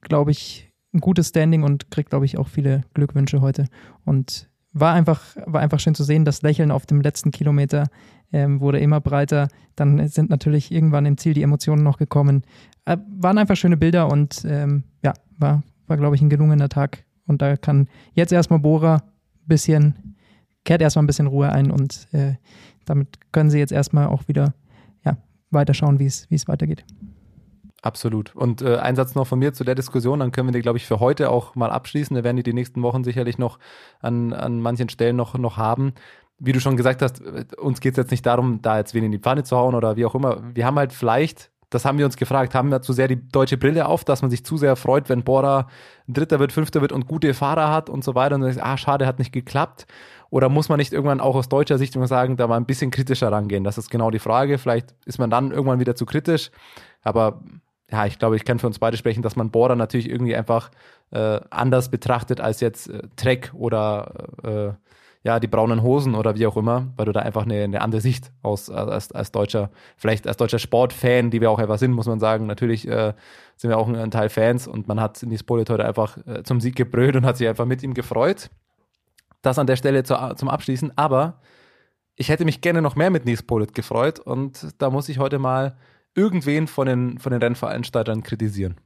[0.00, 3.66] glaube ich, ein gutes Standing und kriegt, glaube ich, auch viele Glückwünsche heute.
[4.04, 7.86] Und war einfach, war einfach schön zu sehen, das Lächeln auf dem letzten Kilometer
[8.32, 9.48] ähm, wurde immer breiter.
[9.76, 12.42] Dann sind natürlich irgendwann im Ziel die Emotionen noch gekommen.
[12.84, 17.04] Äh, waren einfach schöne Bilder und ähm, ja, war, war glaube ich, ein gelungener Tag.
[17.30, 19.02] Und da kann jetzt erstmal Bora ein
[19.46, 20.16] bisschen,
[20.64, 22.34] kehrt erstmal ein bisschen Ruhe ein und äh,
[22.84, 24.52] damit können sie jetzt erstmal auch wieder
[25.04, 25.16] ja,
[25.50, 26.84] weiterschauen, wie es weitergeht.
[27.82, 28.36] Absolut.
[28.36, 30.76] Und äh, ein Satz noch von mir zu der Diskussion, dann können wir die, glaube
[30.76, 32.14] ich, für heute auch mal abschließen.
[32.14, 33.58] Wir werden die die nächsten Wochen sicherlich noch
[34.00, 35.94] an, an manchen Stellen noch, noch haben.
[36.38, 39.04] Wie du schon gesagt hast, äh, uns geht es jetzt nicht darum, da jetzt wen
[39.04, 40.42] in die Pfanne zu hauen oder wie auch immer.
[40.54, 43.56] Wir haben halt vielleicht, das haben wir uns gefragt, haben wir zu sehr die deutsche
[43.56, 45.68] Brille auf, dass man sich zu sehr freut, wenn Bora
[46.08, 48.76] Dritter wird, Fünfter wird und gute Fahrer hat und so weiter und dann sagt, ah,
[48.76, 49.86] schade, hat nicht geklappt.
[50.30, 52.90] Oder muss man nicht irgendwann auch aus deutscher Sicht immer sagen, da mal ein bisschen
[52.90, 53.64] kritischer rangehen?
[53.64, 54.58] Das ist genau die Frage.
[54.58, 56.50] Vielleicht ist man dann irgendwann wieder zu kritisch.
[57.02, 57.40] Aber
[57.90, 60.70] ja, ich glaube, ich kann für uns beide sprechen, dass man Border natürlich irgendwie einfach
[61.10, 64.72] äh, anders betrachtet als jetzt äh, Trek oder äh,
[65.22, 68.00] ja, die braunen Hosen oder wie auch immer, weil du da einfach eine, eine andere
[68.00, 72.06] Sicht aus als, als deutscher, vielleicht als deutscher Sportfan, die wir auch einfach sind, muss
[72.06, 72.46] man sagen.
[72.46, 73.12] Natürlich äh,
[73.56, 76.60] sind wir auch ein, Teil Fans und man hat Nils Bullet heute einfach äh, zum
[76.60, 78.50] Sieg gebrüllt und hat sich einfach mit ihm gefreut.
[79.42, 81.40] Das an der Stelle zu, zum Abschließen, aber
[82.16, 85.38] ich hätte mich gerne noch mehr mit Nils Bullet gefreut und da muss ich heute
[85.38, 85.76] mal
[86.14, 88.76] irgendwen von den, von den Rennveranstaltern kritisieren.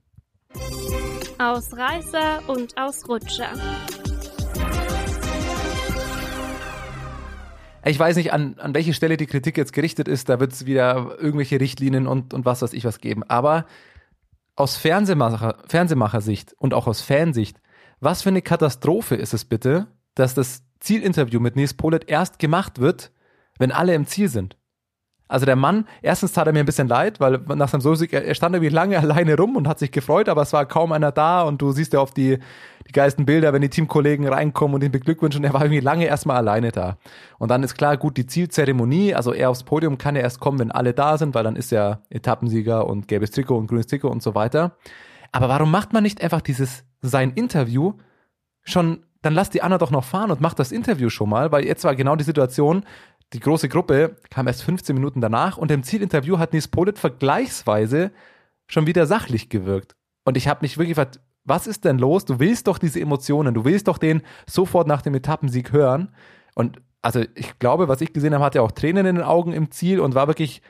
[1.38, 3.52] Ausreißer und Ausrutscher.
[7.86, 10.28] Ich weiß nicht, an, an welche Stelle die Kritik jetzt gerichtet ist.
[10.28, 13.22] Da wird es wieder irgendwelche Richtlinien und, und was weiß ich was geben.
[13.24, 13.66] Aber
[14.56, 17.60] aus Fernsehmacher, Fernsehmachersicht und auch aus Fansicht,
[18.00, 22.78] was für eine Katastrophe ist es bitte, dass das Zielinterview mit Nils Polet erst gemacht
[22.78, 23.10] wird,
[23.58, 24.56] wenn alle im Ziel sind?
[25.26, 28.34] Also der Mann, erstens tat er mir ein bisschen leid, weil nach seinem Solo-Sieg, er
[28.34, 31.42] stand irgendwie lange alleine rum und hat sich gefreut, aber es war kaum einer da
[31.42, 32.38] und du siehst ja oft die,
[32.86, 36.36] die geilsten Bilder, wenn die Teamkollegen reinkommen und ihn beglückwünschen er war irgendwie lange erstmal
[36.36, 36.98] alleine da.
[37.38, 40.58] Und dann ist klar, gut, die Zielzeremonie, also er aufs Podium kann ja erst kommen,
[40.58, 44.08] wenn alle da sind, weil dann ist er Etappensieger und gelbes Trikot und grünes Trikot
[44.10, 44.76] und so weiter.
[45.32, 47.94] Aber warum macht man nicht einfach dieses, sein Interview
[48.62, 51.64] schon, dann lass die Anna doch noch fahren und macht das Interview schon mal, weil
[51.64, 52.84] jetzt war genau die Situation,
[53.32, 58.12] die große Gruppe kam erst 15 Minuten danach und im Zielinterview hat Nils Polit vergleichsweise
[58.66, 59.96] schon wieder sachlich gewirkt.
[60.24, 60.96] Und ich habe mich wirklich
[61.44, 62.24] was ist denn los?
[62.24, 66.10] Du willst doch diese Emotionen, du willst doch den sofort nach dem Etappensieg hören.
[66.54, 69.70] Und also ich glaube, was ich gesehen habe, hatte auch Tränen in den Augen im
[69.70, 70.62] Ziel und war wirklich,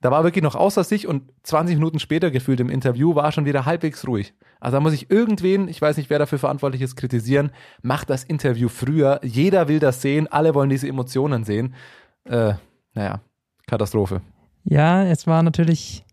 [0.00, 3.32] da war wirklich noch außer sich und 20 Minuten später gefühlt im Interview war er
[3.32, 4.32] schon wieder halbwegs ruhig.
[4.58, 7.50] Also da muss ich irgendwen, ich weiß nicht, wer dafür verantwortlich ist, kritisieren.
[7.82, 9.20] Macht das Interview früher.
[9.22, 11.74] Jeder will das sehen, alle wollen diese Emotionen sehen.
[12.24, 12.54] Äh,
[12.94, 13.20] naja,
[13.66, 14.22] Katastrophe.
[14.64, 16.04] Ja, es war natürlich,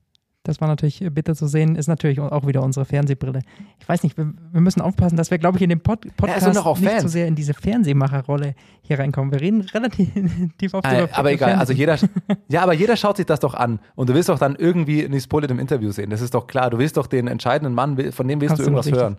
[0.50, 3.42] das war natürlich bitter zu sehen, ist natürlich auch wieder unsere Fernsehbrille.
[3.80, 6.58] Ich weiß nicht, wir, wir müssen aufpassen, dass wir, glaube ich, in dem Pod Podcast
[6.58, 7.04] auch nicht Fans.
[7.04, 9.32] so sehr in diese Fernsehmacherrolle hier reinkommen.
[9.32, 10.10] Wir reden relativ
[10.58, 11.98] tief auf Äh, aber egal, also jeder,
[12.48, 15.28] ja, aber jeder schaut sich das doch an und du willst doch dann irgendwie Nils
[15.28, 16.10] Polit im Interview sehen.
[16.10, 16.72] Das ist doch klar.
[16.72, 19.02] Du willst doch den entscheidenden Mann, von dem willst du Absolut irgendwas richtig.
[19.02, 19.18] hören.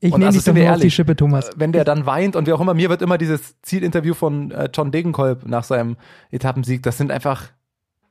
[0.00, 1.50] Ich Und nehme also dich doch nur auf die ehrlich, Schippe, Thomas.
[1.56, 4.68] Wenn der dann weint und wie auch immer, mir wird immer dieses Zielinterview von äh,
[4.74, 5.96] John Degenkolb nach seinem
[6.30, 7.50] Etappensieg, das sind einfach,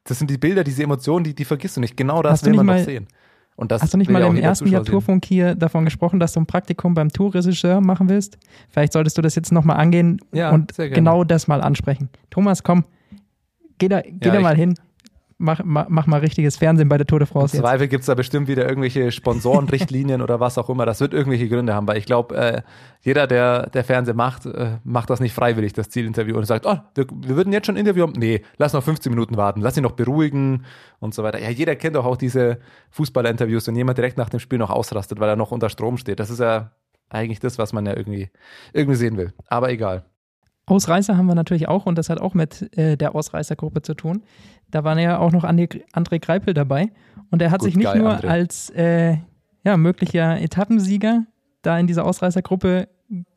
[0.05, 1.95] das sind die Bilder, diese Emotionen, die, die vergisst du nicht.
[1.97, 3.07] Genau das Hast will man mal- doch sehen.
[3.55, 4.83] Und das Hast du nicht mal im ersten Jahr.
[4.83, 8.39] Tourfunk hier davon gesprochen, dass du ein Praktikum beim Tourregisseur machen willst?
[8.69, 12.09] Vielleicht solltest du das jetzt nochmal angehen Ja, und genau das mal ansprechen.
[12.31, 12.83] Thomas, komm,
[13.77, 14.73] geh da, geh Ja, da mal ich- hin.
[15.43, 17.65] Mach, mach, mach mal richtiges Fernsehen bei der Tour de Im France jetzt.
[17.65, 20.85] Zweifel gibt es da bestimmt wieder irgendwelche Sponsorenrichtlinien oder was auch immer.
[20.85, 22.61] Das wird irgendwelche Gründe haben, weil ich glaube, äh,
[23.01, 26.77] jeder, der, der Fernsehen macht, äh, macht das nicht freiwillig, das Zielinterview und sagt, oh,
[26.95, 28.13] wir, wir würden jetzt schon ein Interview haben.
[28.13, 30.63] Nee, lass noch 15 Minuten warten, lass ihn noch beruhigen
[30.99, 31.41] und so weiter.
[31.41, 32.59] Ja, jeder kennt doch auch diese
[32.91, 36.21] Fußballinterviews, wenn jemand direkt nach dem Spiel noch ausrastet, weil er noch unter Strom steht.
[36.21, 36.71] Das ist ja
[37.09, 38.29] eigentlich das, was man ja irgendwie,
[38.71, 39.33] irgendwie sehen will.
[39.47, 40.05] Aber egal.
[40.65, 44.23] Ausreißer haben wir natürlich auch und das hat auch mit äh, der Ausreißergruppe zu tun.
[44.73, 46.91] Da war ja auch noch André, Greipel dabei
[47.29, 48.27] und er hat Gut, sich nicht geil, nur André.
[48.27, 49.17] als äh,
[49.63, 51.25] ja, möglicher Etappensieger
[51.61, 52.87] da in dieser Ausreißergruppe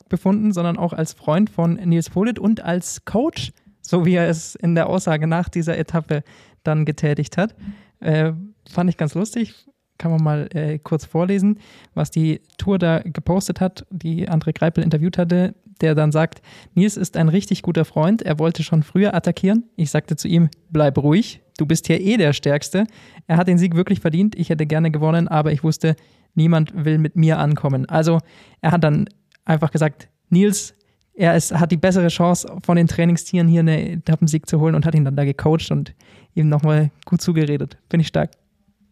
[0.09, 4.55] befunden, sondern auch als Freund von Nils Polit und als Coach, so wie er es
[4.55, 6.23] in der Aussage nach dieser Etappe
[6.63, 7.55] dann getätigt hat.
[7.99, 8.33] Äh,
[8.67, 9.53] fand ich ganz lustig.
[9.99, 11.59] kann man mal äh, kurz vorlesen,
[11.93, 16.41] was die Tour da gepostet hat, die André Greipel interviewt hatte, der dann sagt,
[16.73, 19.65] Nils ist ein richtig guter Freund, er wollte schon früher attackieren.
[19.75, 22.85] Ich sagte zu ihm, bleib ruhig, du bist hier eh der Stärkste.
[23.27, 25.95] Er hat den Sieg wirklich verdient, ich hätte gerne gewonnen, aber ich wusste,
[26.35, 27.87] niemand will mit mir ankommen.
[27.87, 28.19] Also
[28.61, 29.09] er hat dann
[29.45, 30.75] einfach gesagt, Nils,
[31.13, 34.85] er ist, hat die bessere Chance, von den Trainingstieren hier eine Etappensieg zu holen und
[34.85, 35.95] hat ihn dann da gecoacht und
[36.35, 37.77] ihm nochmal gut zugeredet.
[37.89, 38.31] Finde ich stark.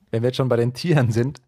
[0.10, 1.40] Wenn wir jetzt schon bei den Tieren sind,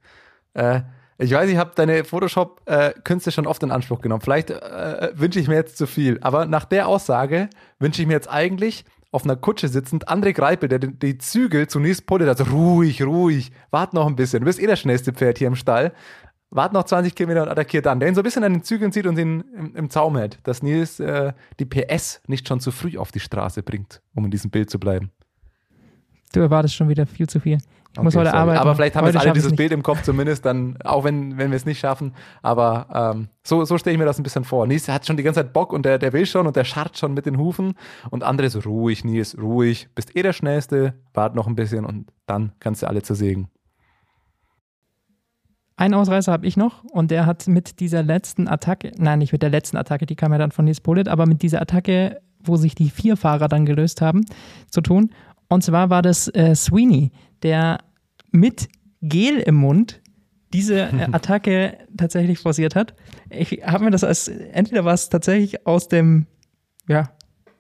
[0.54, 0.82] äh,
[1.20, 4.22] ich weiß, ich habe deine Photoshop-Künste schon oft in Anspruch genommen.
[4.22, 6.20] Vielleicht äh, wünsche ich mir jetzt zu viel.
[6.22, 7.50] Aber nach der Aussage
[7.80, 12.06] wünsche ich mir jetzt eigentlich auf einer Kutsche sitzend André Greipel, der die, Zügel zunächst
[12.06, 14.42] pullet, also ruhig, ruhig, wart noch ein bisschen.
[14.42, 15.94] Du bist eh das schnellste Pferd hier im Stall.
[16.50, 18.00] Wart noch 20 Kilometer und attackiert dann.
[18.00, 20.40] Der ihn so ein bisschen an den Zügeln zieht und ihn im, im Zaum hält,
[20.44, 24.32] dass Nils äh, die PS nicht schon zu früh auf die Straße bringt, um in
[24.32, 25.12] diesem Bild zu bleiben.
[26.34, 27.58] Du erwartest schon wieder viel zu viel.
[27.98, 28.40] Okay, muss heute sorry.
[28.42, 28.60] arbeiten.
[28.60, 31.52] Aber vielleicht haben wir jetzt alle dieses Bild im Kopf zumindest, dann, auch wenn, wenn
[31.52, 32.14] wir es nicht schaffen.
[32.42, 34.68] Aber ähm, so, so stelle ich mir das ein bisschen vor.
[34.68, 36.98] Nies hat schon die ganze Zeit Bock und der, der will schon und der scharrt
[36.98, 37.74] schon mit den Hufen.
[38.10, 39.90] Und andere so ruhig, Nies, ruhig.
[39.96, 43.48] Bist eh der Schnellste, wart noch ein bisschen und dann kannst du alle zersägen.
[45.80, 49.44] Ein Ausreißer habe ich noch und der hat mit dieser letzten Attacke, nein, nicht mit
[49.44, 52.58] der letzten Attacke, die kam ja dann von Nils Polit, aber mit dieser Attacke, wo
[52.58, 54.26] sich die vier Fahrer dann gelöst haben,
[54.72, 55.12] zu tun.
[55.50, 57.12] Und zwar war das äh, Sweeney,
[57.44, 57.78] der
[58.32, 58.70] mit
[59.02, 60.02] Gel im Mund
[60.54, 62.96] diese äh, Attacke tatsächlich forciert hat.
[63.30, 66.26] Ich habe mir das als, entweder war es tatsächlich aus dem,
[66.88, 67.12] ja,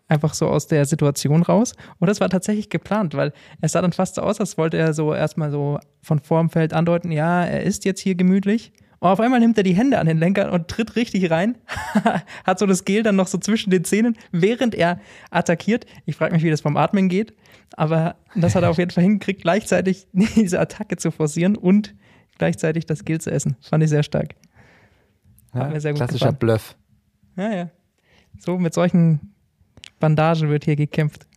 [0.08, 3.91] einfach so aus der Situation raus, oder es war tatsächlich geplant, weil es sah dann
[3.91, 7.63] fast so aus, als wollte er so erstmal so von vorm Feld andeuten, ja, er
[7.63, 8.71] ist jetzt hier gemütlich.
[8.99, 11.57] Und auf einmal nimmt er die Hände an den Lenker und tritt richtig rein,
[12.45, 15.86] hat so das Gel dann noch so zwischen den Zähnen, während er attackiert.
[16.05, 17.36] Ich frage mich, wie das vom Atmen geht.
[17.75, 21.93] Aber das hat er auf jeden Fall hingekriegt, gleichzeitig diese Attacke zu forcieren und
[22.38, 23.55] gleichzeitig das Gill zu essen.
[23.62, 24.36] Fand ich sehr stark.
[25.53, 26.39] Hat ja, mir sehr gut klassischer gefallen.
[26.39, 26.75] Bluff.
[27.36, 27.69] Ja, ja.
[28.39, 29.33] So mit solchen
[29.99, 31.27] Bandagen wird hier gekämpft.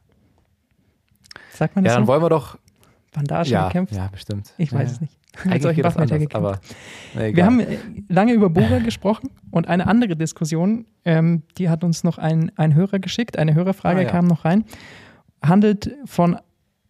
[1.52, 2.12] Sagt man das Ja, dann so?
[2.12, 2.58] wollen wir doch.
[3.12, 3.94] Bandagen ja, gekämpft?
[3.94, 4.54] Ja, bestimmt.
[4.56, 4.94] Ich weiß ja.
[4.94, 5.19] es nicht.
[5.44, 6.34] Mit solchen Waffen anders, gekämpft.
[6.34, 6.60] Aber,
[7.14, 12.04] wir haben äh, lange über Bohrer gesprochen und eine andere Diskussion, ähm, die hat uns
[12.04, 13.38] noch ein, ein Hörer geschickt.
[13.38, 14.10] Eine Hörerfrage ah, ja.
[14.10, 14.64] kam noch rein
[15.42, 16.36] handelt von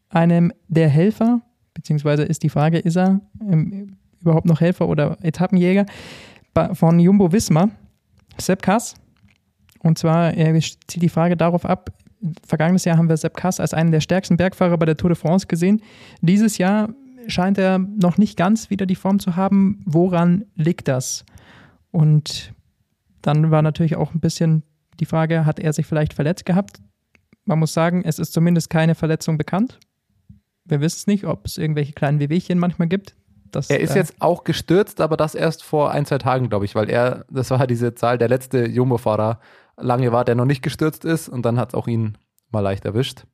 [0.09, 1.43] einem der Helfer,
[1.75, 5.87] beziehungsweise ist die Frage, ist er ähm, überhaupt noch Helfer oder Etappenjäger
[6.73, 7.71] von Jumbo Wismar,
[8.39, 8.95] Sepp Kass.
[9.79, 11.91] Und zwar er zieht die Frage darauf ab,
[12.47, 15.17] vergangenes Jahr haben wir Sepp Kass als einen der stärksten Bergfahrer bei der Tour de
[15.17, 15.81] France gesehen.
[16.21, 16.91] Dieses Jahr
[17.31, 19.83] scheint er noch nicht ganz wieder die Form zu haben.
[19.85, 21.25] Woran liegt das?
[21.91, 22.55] Und
[23.23, 24.63] dann war natürlich auch ein bisschen
[24.99, 26.81] die Frage, hat er sich vielleicht verletzt gehabt?
[27.45, 29.79] Man muss sagen, es ist zumindest keine Verletzung bekannt.
[30.65, 33.17] Wir wissen es nicht, ob es irgendwelche kleinen Wehwehchen manchmal gibt.
[33.51, 36.65] Das, er ist äh, jetzt auch gestürzt, aber das erst vor ein, zwei Tagen, glaube
[36.65, 39.41] ich, weil er, das war diese Zahl, der letzte Jumbo-Fahrer
[39.77, 42.17] lange war, der noch nicht gestürzt ist und dann hat es auch ihn
[42.53, 43.25] mal leicht erwischt.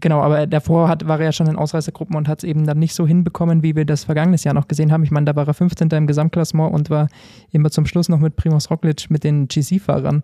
[0.00, 2.78] Genau, aber davor hat, war er ja schon in Ausreißergruppen und hat es eben dann
[2.78, 5.02] nicht so hinbekommen, wie wir das vergangenes Jahr noch gesehen haben.
[5.02, 5.88] Ich meine, da war er 15.
[5.90, 7.08] im Gesamtklassement und war
[7.50, 10.22] immer zum Schluss noch mit Primoz Roglic mit den GC-Fahrern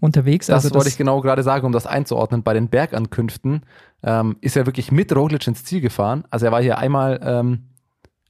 [0.00, 0.46] unterwegs.
[0.46, 2.42] Das also wollte das ich genau gerade sagen, um das einzuordnen.
[2.42, 3.62] Bei den Bergankünften
[4.02, 6.24] ähm, ist er wirklich mit Roglic ins Ziel gefahren.
[6.30, 7.64] Also er war hier einmal, ähm,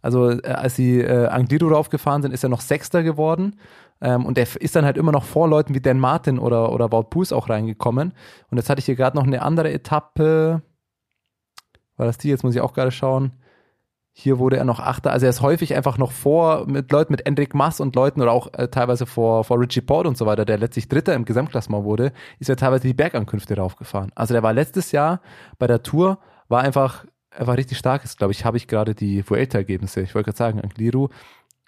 [0.03, 3.57] also äh, als sie äh, Angliru raufgefahren sind, ist er noch Sechster geworden.
[4.01, 6.93] Ähm, und er ist dann halt immer noch vor Leuten wie Dan Martin oder, oder
[6.93, 8.13] Wout Poels auch reingekommen.
[8.51, 10.63] Und jetzt hatte ich hier gerade noch eine andere Etappe.
[11.99, 12.29] War das die?
[12.29, 13.33] Jetzt muss ich auch gerade schauen.
[14.13, 15.13] Hier wurde er noch Achter.
[15.13, 18.33] Also er ist häufig einfach noch vor mit Leuten mit Enric Mass und Leuten oder
[18.33, 21.85] auch äh, teilweise vor, vor Richie Port und so weiter, der letztlich Dritter im Gesamtklassement
[21.85, 24.11] wurde, ist er teilweise die Bergankünfte raufgefahren.
[24.17, 25.21] Also der war letztes Jahr
[25.59, 28.03] bei der Tour, war einfach, er war richtig stark.
[28.03, 30.01] Jetzt glaube ich, habe ich gerade die Vuelta-Ergebnisse.
[30.01, 31.09] Ich wollte gerade sagen, Angliru.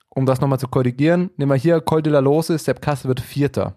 [0.09, 3.21] Um das nochmal zu korrigieren, nehmen wir hier Col de la Lose, Sepp Kasse wird
[3.21, 3.77] Vierter.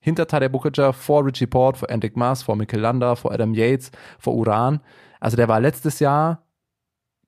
[0.00, 3.90] Hinter Tadej Bukaja, vor Richie Port, vor Enric Maas, vor Mikel Landa, vor Adam Yates,
[4.18, 4.80] vor Uran.
[5.24, 6.42] Also der war letztes Jahr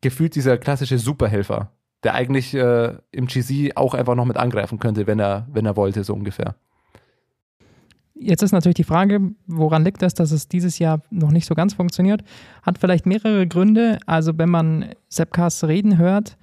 [0.03, 5.07] gefühlt dieser klassische Superhelfer, der eigentlich äh, im GC auch einfach noch mit angreifen könnte,
[5.07, 6.57] wenn er, wenn er wollte, so ungefähr.
[8.13, 11.55] Jetzt ist natürlich die Frage, woran liegt das, dass es dieses Jahr noch nicht so
[11.55, 12.23] ganz funktioniert?
[12.63, 13.99] Hat vielleicht mehrere Gründe.
[14.05, 16.37] Also wenn man Seppkas reden hört,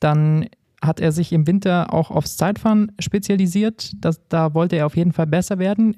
[0.00, 0.46] dann
[0.82, 3.92] hat er sich im Winter auch aufs Zeitfahren spezialisiert.
[4.04, 5.96] Das, da wollte er auf jeden Fall besser werden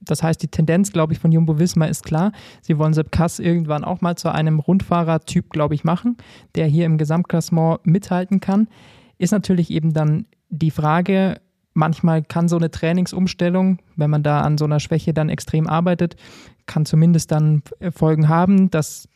[0.00, 2.32] das heißt, die Tendenz, glaube ich, von Jumbo Wismar ist klar.
[2.62, 6.16] Sie wollen Sepp Kass irgendwann auch mal zu einem Rundfahrertyp, glaube ich, machen,
[6.54, 8.68] der hier im Gesamtklassement mithalten kann.
[9.18, 11.40] Ist natürlich eben dann die Frage,
[11.74, 16.16] manchmal kann so eine Trainingsumstellung, wenn man da an so einer Schwäche dann extrem arbeitet,
[16.66, 19.08] kann zumindest dann Folgen haben, dass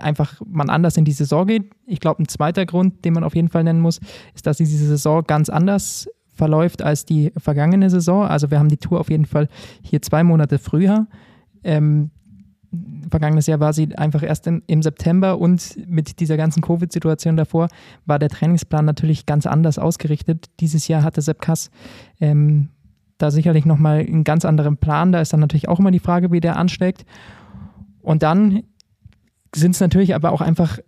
[0.00, 1.70] einfach man anders in die Saison geht.
[1.86, 4.00] Ich glaube, ein zweiter Grund, den man auf jeden Fall nennen muss,
[4.34, 6.08] ist, dass diese Saison ganz anders
[6.40, 8.24] verläuft als die vergangene Saison.
[8.24, 9.46] Also wir haben die Tour auf jeden Fall
[9.82, 11.06] hier zwei Monate früher.
[11.62, 12.10] Ähm,
[13.10, 17.68] vergangenes Jahr war sie einfach erst in, im September und mit dieser ganzen Covid-Situation davor
[18.06, 20.46] war der Trainingsplan natürlich ganz anders ausgerichtet.
[20.60, 21.70] Dieses Jahr hatte Sepp Kass
[22.20, 22.70] ähm,
[23.18, 25.12] da sicherlich nochmal einen ganz anderen Plan.
[25.12, 27.04] Da ist dann natürlich auch immer die Frage, wie der anschlägt.
[28.00, 28.62] Und dann
[29.54, 30.78] sind es natürlich aber auch einfach,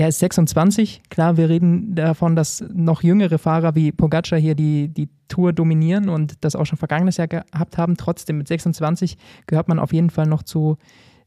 [0.00, 1.02] er, ist 26.
[1.10, 6.08] Klar, wir reden davon, dass noch jüngere Fahrer wie Pogacar hier die, die Tour dominieren
[6.08, 7.96] und das auch schon vergangenes Jahr gehabt haben.
[7.96, 10.78] Trotzdem mit 26 gehört man auf jeden Fall noch zu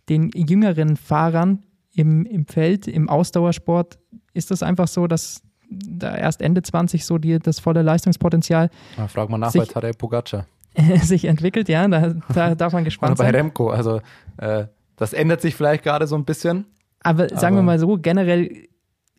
[0.09, 3.99] den jüngeren Fahrern im, im Feld, im Ausdauersport.
[4.33, 8.69] Ist das einfach so, dass da erst Ende 20 so die, das volle Leistungspotenzial.
[8.97, 10.45] Ja, frag mal nach sich, bei Tadej Pogacar.
[11.03, 13.27] sich entwickelt, ja, da, da darf man gespannt sein.
[13.27, 14.01] Oder bei Remco, also
[14.37, 16.65] äh, das ändert sich vielleicht gerade so ein bisschen.
[17.03, 18.67] Aber sagen aber wir mal so, generell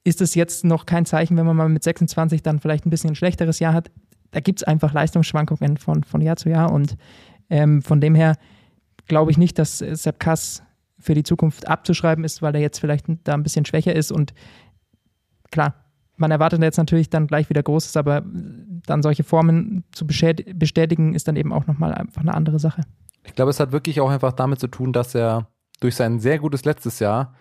[0.04, 3.10] ist es jetzt noch kein Zeichen, wenn man mal mit 26 dann vielleicht ein bisschen
[3.10, 3.90] ein schlechteres Jahr hat.
[4.30, 6.96] Da gibt es einfach Leistungsschwankungen von, von Jahr zu Jahr und
[7.48, 8.36] ähm, von dem her
[9.06, 10.62] glaube ich nicht, dass Sepp Kass
[10.98, 14.34] für die Zukunft abzuschreiben ist, weil er jetzt vielleicht da ein bisschen schwächer ist und
[15.50, 15.74] klar,
[16.16, 18.22] man erwartet jetzt natürlich dann gleich wieder Großes, aber
[18.86, 22.82] dann solche Formen zu bestätigen, ist dann eben auch nochmal einfach eine andere Sache.
[23.24, 25.48] Ich glaube, es hat wirklich auch einfach damit zu tun, dass er
[25.80, 27.34] durch sein sehr gutes letztes Jahr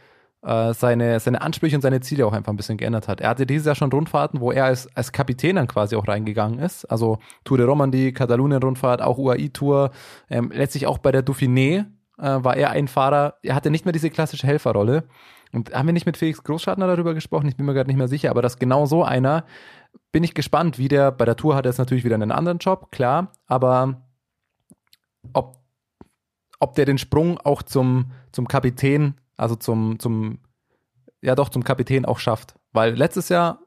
[0.43, 3.21] äh, seine, seine Ansprüche und seine Ziele auch einfach ein bisschen geändert hat.
[3.21, 6.59] Er hatte dieses Jahr schon Rundfahrten, wo er als, als Kapitän dann quasi auch reingegangen
[6.59, 6.85] ist.
[6.85, 9.91] Also Tour de Romandie, Katalonien-Rundfahrt, auch UAI-Tour,
[10.29, 11.85] ähm, letztlich auch bei der Dauphiné
[12.17, 15.05] äh, war er ein Fahrer, er hatte nicht mehr diese klassische Helferrolle.
[15.53, 17.47] Und haben wir nicht mit Felix Großschartner darüber gesprochen?
[17.47, 19.45] Ich bin mir gerade nicht mehr sicher, aber dass genau so einer,
[20.11, 22.57] bin ich gespannt, wie der, bei der Tour hat er jetzt natürlich wieder einen anderen
[22.57, 24.01] Job, klar, aber
[25.31, 25.59] ob,
[26.59, 30.39] ob der den Sprung auch zum, zum Kapitän, also zum, zum,
[31.21, 32.55] ja doch, zum Kapitän auch schafft.
[32.71, 33.59] Weil letztes Jahr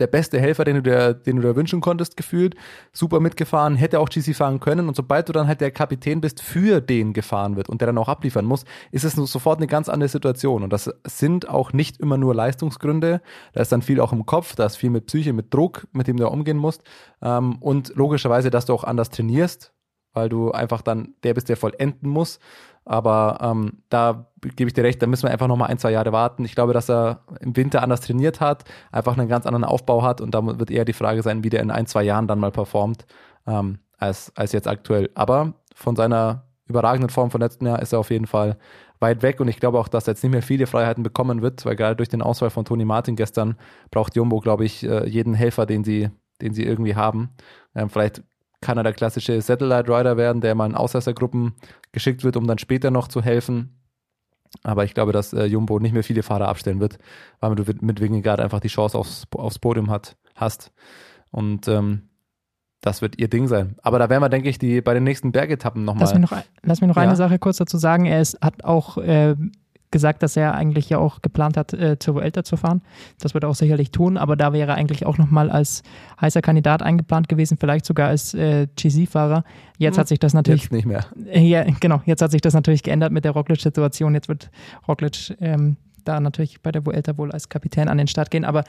[0.00, 2.56] der beste Helfer, den du dir, den du dir wünschen konntest, gefühlt.
[2.92, 4.88] Super mitgefahren, hätte auch GC fahren können.
[4.88, 7.98] Und sobald du dann halt der Kapitän bist, für den gefahren wird und der dann
[7.98, 10.62] auch abliefern muss, ist es sofort eine ganz andere Situation.
[10.62, 13.20] Und das sind auch nicht immer nur Leistungsgründe.
[13.52, 16.08] Da ist dann viel auch im Kopf, da ist viel mit Psyche, mit Druck, mit
[16.08, 16.82] dem du umgehen musst.
[17.22, 19.72] Ähm, und logischerweise, dass du auch anders trainierst,
[20.12, 22.40] weil du einfach dann der bist, der vollenden muss.
[22.90, 24.26] Aber ähm, da
[24.56, 26.44] gebe ich dir recht, da müssen wir einfach noch mal ein, zwei Jahre warten.
[26.44, 30.20] Ich glaube, dass er im Winter anders trainiert hat, einfach einen ganz anderen Aufbau hat
[30.20, 32.50] und da wird eher die Frage sein, wie der in ein, zwei Jahren dann mal
[32.50, 33.06] performt,
[33.46, 35.08] ähm, als, als jetzt aktuell.
[35.14, 38.58] Aber von seiner überragenden Form von letzten Jahr ist er auf jeden Fall
[38.98, 41.64] weit weg und ich glaube auch, dass er jetzt nicht mehr viele Freiheiten bekommen wird,
[41.64, 43.54] weil gerade durch den Ausfall von Toni Martin gestern
[43.92, 46.10] braucht Jumbo, glaube ich, äh, jeden Helfer, den sie,
[46.42, 47.30] den sie irgendwie haben.
[47.76, 48.24] Ähm, vielleicht
[48.60, 51.54] kann er der klassische Satellite Rider werden, der mal in Ausreißergruppen
[51.92, 53.76] geschickt wird, um dann später noch zu helfen.
[54.62, 56.98] Aber ich glaube, dass äh, Jumbo nicht mehr viele Fahrer abstellen wird,
[57.38, 60.72] weil du mit Wingegaard einfach die Chance aufs, aufs Podium hat, hast.
[61.30, 62.10] Und ähm,
[62.80, 63.76] das wird ihr Ding sein.
[63.82, 66.02] Aber da werden wir, denke ich, die bei den nächsten Bergetappen nochmal.
[66.02, 67.02] Lass, mir noch, lass mir noch ja.
[67.02, 68.06] eine Sache kurz dazu sagen.
[68.06, 69.36] Er ist, hat auch äh,
[69.90, 72.82] gesagt, dass er eigentlich ja auch geplant hat, äh, zur Vuelta zu fahren.
[73.18, 75.82] Das wird er auch sicherlich tun, aber da wäre er eigentlich auch nochmal als
[76.20, 79.44] heißer Kandidat eingeplant gewesen, vielleicht sogar als äh, GC-Fahrer.
[79.78, 80.00] Jetzt hm.
[80.00, 80.64] hat sich das natürlich.
[80.64, 81.06] Jetzt nicht mehr.
[81.26, 84.14] Äh, ja, genau, jetzt hat sich das natürlich geändert mit der Roglic-Situation.
[84.14, 84.50] Jetzt wird
[84.86, 88.64] Roglic ähm, da natürlich bei der Vuelta wohl als Kapitän an den Start gehen, aber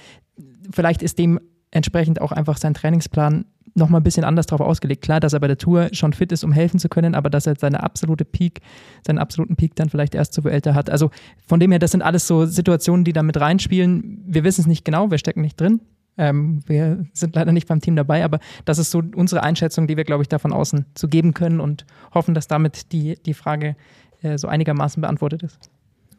[0.72, 5.02] vielleicht ist dementsprechend auch einfach sein Trainingsplan nochmal ein bisschen anders drauf ausgelegt.
[5.02, 7.48] Klar, dass er bei der Tour schon fit ist, um helfen zu können, aber dass
[7.48, 8.62] er seine absolute Peak,
[9.06, 10.90] seinen absoluten Peak dann vielleicht erst zu älter hat.
[10.90, 11.10] Also
[11.48, 14.24] von dem her, das sind alles so Situationen, die da mit reinspielen.
[14.26, 15.82] Wir wissen es nicht genau, wir stecken nicht drin.
[16.18, 19.96] Ähm, wir sind leider nicht beim Team dabei, aber das ist so unsere Einschätzung, die
[19.96, 23.34] wir, glaube ich, da von außen zu geben können und hoffen, dass damit die, die
[23.34, 23.76] Frage
[24.22, 25.70] äh, so einigermaßen beantwortet ist.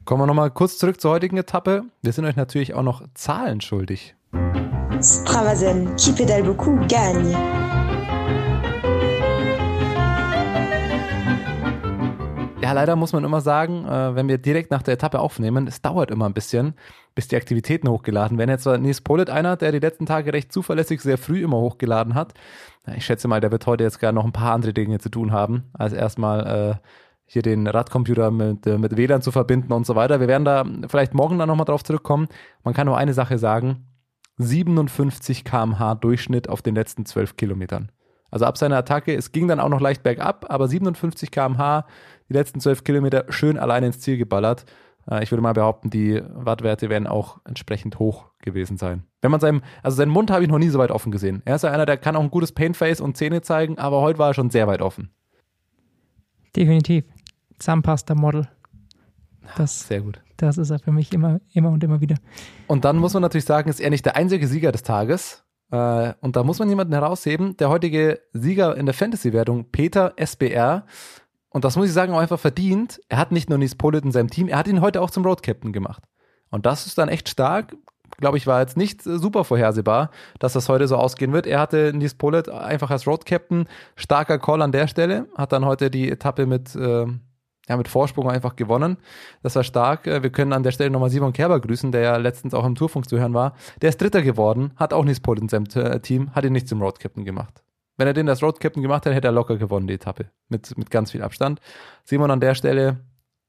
[0.04, 1.84] Kommen wir nochmal kurz zurück zur heutigen Etappe.
[2.02, 4.16] Wir sind euch natürlich auch noch Zahlen schuldig.
[5.02, 7.32] Stravazen, qui pédale beaucoup, gagne.
[12.62, 15.82] Ja, leider muss man immer sagen, äh, wenn wir direkt nach der Etappe aufnehmen, es
[15.82, 16.74] dauert immer ein bisschen,
[17.16, 18.50] bis die Aktivitäten hochgeladen werden.
[18.50, 22.14] Jetzt war Nils Polit einer, der die letzten Tage recht zuverlässig sehr früh immer hochgeladen
[22.14, 22.34] hat.
[22.96, 25.32] Ich schätze mal, der wird heute jetzt gar noch ein paar andere Dinge zu tun
[25.32, 26.88] haben, als erstmal äh,
[27.26, 30.20] hier den Radcomputer mit, äh, mit WLAN zu verbinden und so weiter.
[30.20, 32.28] Wir werden da vielleicht morgen dann nochmal drauf zurückkommen.
[32.62, 33.88] Man kann nur eine Sache sagen,
[34.42, 37.90] 57 km/h Durchschnitt auf den letzten 12 Kilometern.
[38.30, 41.86] Also ab seiner Attacke, es ging dann auch noch leicht bergab, aber 57 km/h,
[42.28, 44.64] die letzten 12 Kilometer schön allein ins Ziel geballert.
[45.10, 49.04] Äh, ich würde mal behaupten, die Wattwerte werden auch entsprechend hoch gewesen sein.
[49.20, 51.42] Wenn man seinem, also seinen Mund habe ich noch nie so weit offen gesehen.
[51.44, 54.18] Er ist ja einer, der kann auch ein gutes Painface und Zähne zeigen, aber heute
[54.18, 55.10] war er schon sehr weit offen.
[56.56, 57.04] Definitiv.
[57.58, 58.48] Zahnpasta-Model.
[59.56, 60.22] Das, sehr gut.
[60.42, 62.16] Das ist er für mich immer, immer und immer wieder.
[62.66, 65.44] Und dann muss man natürlich sagen, ist er nicht der einzige Sieger des Tages.
[65.70, 67.56] Äh, und da muss man jemanden herausheben.
[67.58, 70.84] Der heutige Sieger in der Fantasy-Wertung, Peter SBR.
[71.48, 73.00] Und das muss ich sagen, auch einfach verdient.
[73.08, 75.24] Er hat nicht nur Nies Pollitt in seinem Team, er hat ihn heute auch zum
[75.24, 76.02] Road Captain gemacht.
[76.50, 77.76] Und das ist dann echt stark.
[78.18, 81.46] Glaube ich, war jetzt nicht super vorhersehbar, dass das heute so ausgehen wird.
[81.46, 83.66] Er hatte Nies Pollitt einfach als Road Captain.
[83.94, 85.28] Starker Call an der Stelle.
[85.36, 87.06] Hat dann heute die Etappe mit, äh,
[87.68, 88.96] ja, mit Vorsprung einfach gewonnen.
[89.42, 90.06] Das war stark.
[90.06, 92.74] Äh, wir können an der Stelle nochmal Simon Kerber grüßen, der ja letztens auch im
[92.74, 93.54] Tourfunk zu hören war.
[93.80, 96.82] Der ist Dritter geworden, hat auch Nies Pollitt in seinem Team, hat ihn nicht zum
[96.82, 97.62] Road Captain gemacht.
[97.96, 100.30] Wenn er den als Road Captain gemacht hätte, hätte er locker gewonnen, die Etappe.
[100.48, 101.60] Mit, mit ganz viel Abstand.
[102.04, 103.00] Simon an der Stelle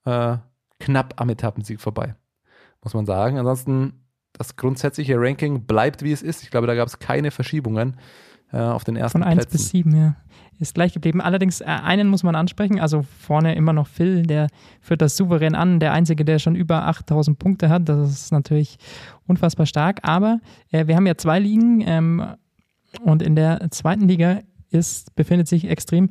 [0.06, 0.38] äh,
[0.80, 2.16] knapp am Etappensieg vorbei.
[2.84, 3.38] Muss man sagen.
[3.40, 6.44] Ansonsten, das grundsätzliche Ranking bleibt wie es ist.
[6.44, 7.98] Ich glaube, da gab es keine Verschiebungen
[8.54, 9.52] äh, auf den ersten Von 1 Plätzen.
[9.52, 10.16] bis 7, ja.
[10.60, 11.20] Ist gleich geblieben.
[11.20, 12.80] Allerdings, äh, einen muss man ansprechen.
[12.80, 14.48] Also vorne immer noch Phil, der
[14.80, 15.80] führt das souverän an.
[15.80, 17.90] Der Einzige, der schon über 8000 Punkte hat.
[17.90, 18.78] Das ist natürlich
[19.28, 20.00] unfassbar stark.
[20.04, 20.40] Aber
[20.72, 21.82] äh, wir haben ja zwei Ligen.
[21.86, 22.24] Ähm,
[23.02, 24.40] und in der zweiten Liga
[24.70, 26.10] ist, befindet sich extrem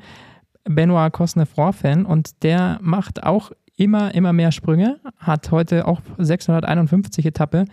[0.65, 7.65] Benoit Cosnefroy-Fan und der macht auch immer, immer mehr Sprünge, hat heute auch 651 Etappe,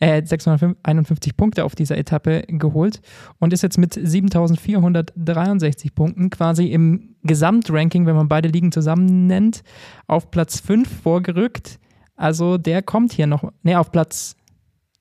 [0.00, 3.00] äh, 651 Punkte auf dieser Etappe geholt
[3.38, 9.62] und ist jetzt mit 7463 Punkten quasi im Gesamtranking, wenn man beide Ligen zusammen nennt,
[10.06, 11.78] auf Platz 5 vorgerückt.
[12.16, 14.36] Also der kommt hier noch, ne, auf Platz,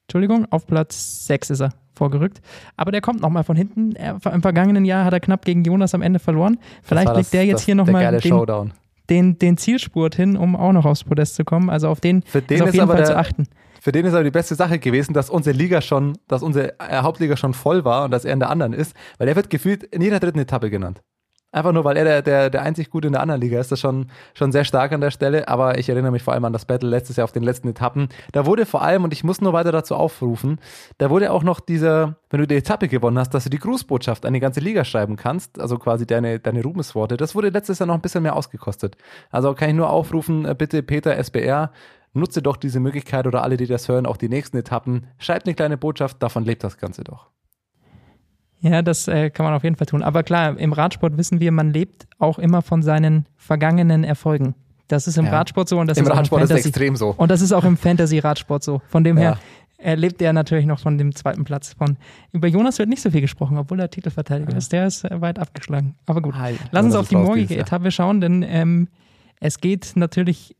[0.07, 2.41] Entschuldigung, auf Platz 6 ist er vorgerückt.
[2.75, 3.95] Aber der kommt nochmal von hinten.
[3.95, 6.57] Er, Im vergangenen Jahr hat er knapp gegen Jonas am Ende verloren.
[6.81, 8.71] Vielleicht Das war legt der jetzt das, hier nochmal den, Showdown.
[9.09, 11.69] den, den Zielspurt hin, um auch noch aufs Podest zu kommen.
[11.69, 13.43] Also auf den Für den ist auf jeden Fall der- zu achten.
[13.83, 17.01] Für den ist aber die beste Sache gewesen, dass unsere Liga schon, dass unsere äh,
[17.01, 19.83] Hauptliga schon voll war und dass er in der anderen ist, weil er wird gefühlt
[19.83, 21.01] in jeder dritten Etappe genannt.
[21.51, 23.79] Einfach nur, weil er der, der, der einzig Gute in der anderen Liga ist, das
[23.79, 25.49] ist schon, schon sehr stark an der Stelle.
[25.49, 28.07] Aber ich erinnere mich vor allem an das Battle letztes Jahr auf den letzten Etappen.
[28.31, 30.61] Da wurde vor allem, und ich muss nur weiter dazu aufrufen,
[30.97, 34.25] da wurde auch noch dieser, wenn du die Etappe gewonnen hast, dass du die Grußbotschaft
[34.25, 37.17] an die ganze Liga schreiben kannst, also quasi deine, deine Ruhmesworte.
[37.17, 38.95] Das wurde letztes Jahr noch ein bisschen mehr ausgekostet.
[39.29, 41.71] Also kann ich nur aufrufen, äh, bitte Peter SBR,
[42.13, 45.07] nutze doch diese Möglichkeit oder alle, die das hören, auch die nächsten Etappen.
[45.17, 47.27] Schreibt eine kleine Botschaft, davon lebt das Ganze doch.
[48.59, 50.03] Ja, das äh, kann man auf jeden Fall tun.
[50.03, 54.55] Aber klar, im Radsport wissen wir, man lebt auch immer von seinen vergangenen Erfolgen.
[54.87, 55.31] Das ist im Ja.
[55.31, 56.69] Radsport so und das Im ist auch Radsport im ist es Fantasy.
[56.69, 57.13] extrem so.
[57.17, 58.81] Und das ist auch im Fantasy-Radsport so.
[58.87, 59.23] Von dem Ja.
[59.23, 59.39] her
[59.79, 61.73] er lebt er natürlich noch von dem zweiten Platz.
[61.73, 61.97] Von,
[62.31, 64.71] über Jonas wird nicht so viel gesprochen, obwohl er Titelverteidiger ist.
[64.71, 65.95] Der ist äh, weit abgeschlagen.
[66.05, 66.35] Aber gut.
[66.35, 66.55] Hi.
[66.71, 67.57] Lass uns auf ist die morgige.
[67.57, 68.87] Etappe schauen, denn ähm,
[69.41, 70.55] es geht natürlich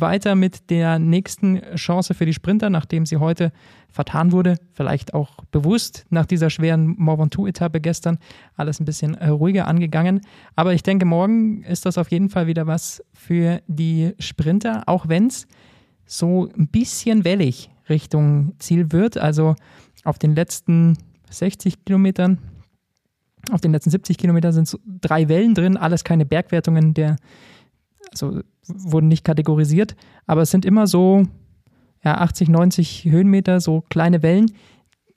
[0.00, 3.52] weiter mit der nächsten Chance für die Sprinter, nachdem sie heute
[3.90, 4.56] vertan wurde.
[4.72, 8.18] Vielleicht auch bewusst nach dieser schweren Mont Ventoux-Etappe gestern.
[8.56, 10.20] Alles ein bisschen äh, ruhiger angegangen.
[10.56, 15.08] Aber ich denke, morgen ist das auf jeden Fall wieder was für die Sprinter, auch
[15.08, 15.46] wenn es
[16.06, 19.16] so ein bisschen wellig Richtung Ziel wird.
[19.16, 19.54] Also
[20.04, 20.98] auf den letzten
[21.30, 22.38] 60 Kilometern,
[23.50, 27.16] auf den letzten 70 Kilometern sind so drei Wellen drin, alles keine Bergwertungen, der
[28.10, 29.96] also wurden nicht kategorisiert,
[30.26, 31.24] aber es sind immer so
[32.04, 34.52] ja, 80, 90 Höhenmeter, so kleine Wellen.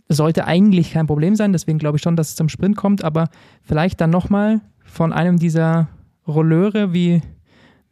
[0.09, 3.29] Sollte eigentlich kein Problem sein, deswegen glaube ich schon, dass es zum Sprint kommt, aber
[3.61, 5.89] vielleicht dann nochmal von einem dieser
[6.25, 7.21] Rolleure wie,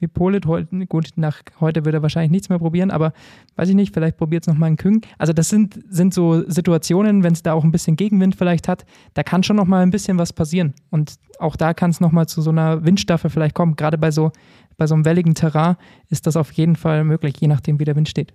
[0.06, 3.12] wie Polit, heute, gut, nach heute wird er wahrscheinlich nichts mehr probieren, aber
[3.56, 5.02] weiß ich nicht, vielleicht probiert es nochmal ein Küng.
[5.18, 8.86] Also das sind, sind so Situationen, wenn es da auch ein bisschen Gegenwind vielleicht hat,
[9.16, 10.74] da kann schon nochmal ein bisschen was passieren.
[10.92, 13.76] Und auch da kann es nochmal zu so einer Windstaffel vielleicht kommen.
[13.76, 14.32] Gerade bei so,
[14.78, 15.76] bei so einem welligen Terrain
[16.10, 18.32] ist das auf jeden Fall möglich, je nachdem, wie der Wind steht.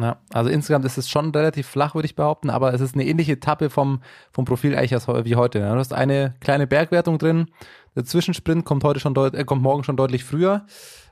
[0.00, 3.04] Ja, also insgesamt ist es schon relativ flach, würde ich behaupten, aber es ist eine
[3.04, 5.58] ähnliche Etappe vom, vom Profil eigentlich wie heute.
[5.58, 5.72] Ne?
[5.72, 7.46] Du hast eine kleine Bergwertung drin.
[7.96, 10.66] Der Zwischensprint kommt heute schon äh, kommt morgen schon deutlich früher.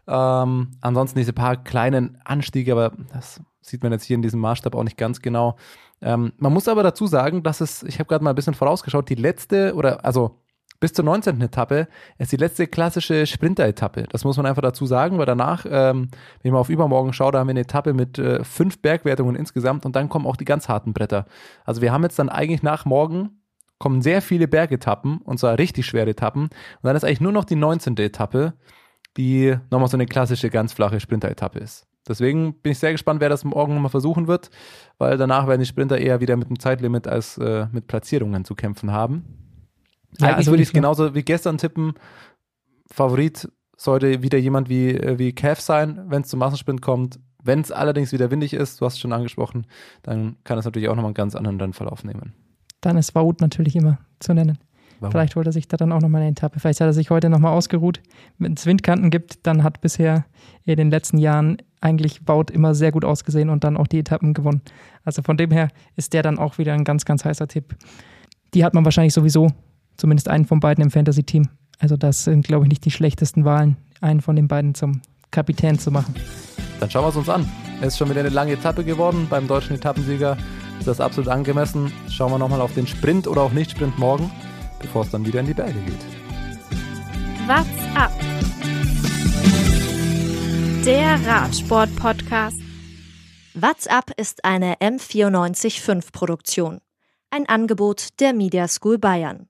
[0.06, 4.76] Ähm, ansonsten diese paar kleinen Anstiege, aber das sieht man jetzt hier in diesem Maßstab
[4.76, 5.56] auch nicht ganz genau.
[6.00, 9.08] Ähm, man muss aber dazu sagen, dass es, ich habe gerade mal ein bisschen vorausgeschaut,
[9.08, 10.38] die letzte oder also
[10.80, 11.40] bis zur 19.
[11.40, 14.04] Etappe ist die letzte klassische Sprinter-Etappe.
[14.10, 16.08] Das muss man einfach dazu sagen, weil danach, ähm,
[16.42, 19.86] wenn mal auf übermorgen schaue, da haben wir eine Etappe mit äh, fünf Bergwertungen insgesamt
[19.86, 21.26] und dann kommen auch die ganz harten Bretter.
[21.64, 23.40] Also wir haben jetzt dann eigentlich nach morgen
[23.78, 26.52] kommen sehr viele Bergetappen und zwar richtig schwere Etappen und
[26.82, 27.96] dann ist eigentlich nur noch die 19.
[27.98, 28.54] Etappe,
[29.16, 31.86] die nochmal so eine klassische ganz flache Sprinter-Etappe ist.
[32.08, 34.50] Deswegen bin ich sehr gespannt, wer das morgen nochmal versuchen wird,
[34.98, 38.54] weil danach werden die Sprinter eher wieder mit dem Zeitlimit als äh, mit Platzierungen zu
[38.54, 39.45] kämpfen haben.
[40.20, 41.94] Ja, Eigentlich also würde ich es genauso wie gestern tippen.
[42.90, 47.18] Favorit sollte wieder jemand wie, äh, wie Cav sein, wenn es zum Massensprint kommt.
[47.42, 49.66] Wenn es allerdings wieder windig ist, du hast es schon angesprochen,
[50.02, 52.32] dann kann es natürlich auch nochmal einen ganz anderen Rennverlauf nehmen.
[52.80, 54.58] Dann ist Wout natürlich immer zu nennen.
[55.00, 55.12] Warum?
[55.12, 56.58] Vielleicht holt er sich da dann auch nochmal eine Etappe.
[56.58, 58.00] Vielleicht hat er sich heute nochmal ausgeruht.
[58.38, 60.24] Wenn es Windkanten gibt, dann hat bisher
[60.64, 64.34] in den letzten Jahren eigentlich Baut immer sehr gut ausgesehen und dann auch die Etappen
[64.34, 64.62] gewonnen.
[65.04, 67.76] Also von dem her ist der dann auch wieder ein ganz, ganz heißer Tipp.
[68.54, 69.52] Die hat man wahrscheinlich sowieso,
[69.96, 71.48] zumindest einen von beiden im Fantasy-Team.
[71.78, 75.78] Also das sind, glaube ich, nicht die schlechtesten Wahlen, einen von den beiden zum Kapitän
[75.78, 76.14] zu machen.
[76.80, 77.50] Dann schauen wir es uns an.
[77.80, 80.36] Es ist schon wieder eine lange Etappe geworden beim deutschen Etappensieger.
[80.78, 81.92] Ist das absolut angemessen.
[82.08, 84.30] Schauen wir nochmal auf den Sprint oder auch Nicht-Sprint morgen,
[84.80, 86.04] bevor es dann wieder in die Berge geht.
[87.46, 88.12] What's up?
[90.84, 92.60] Der Radsport-Podcast.
[93.54, 96.80] What's up ist eine M945-Produktion.
[97.30, 99.48] Ein Angebot der Media School Bayern.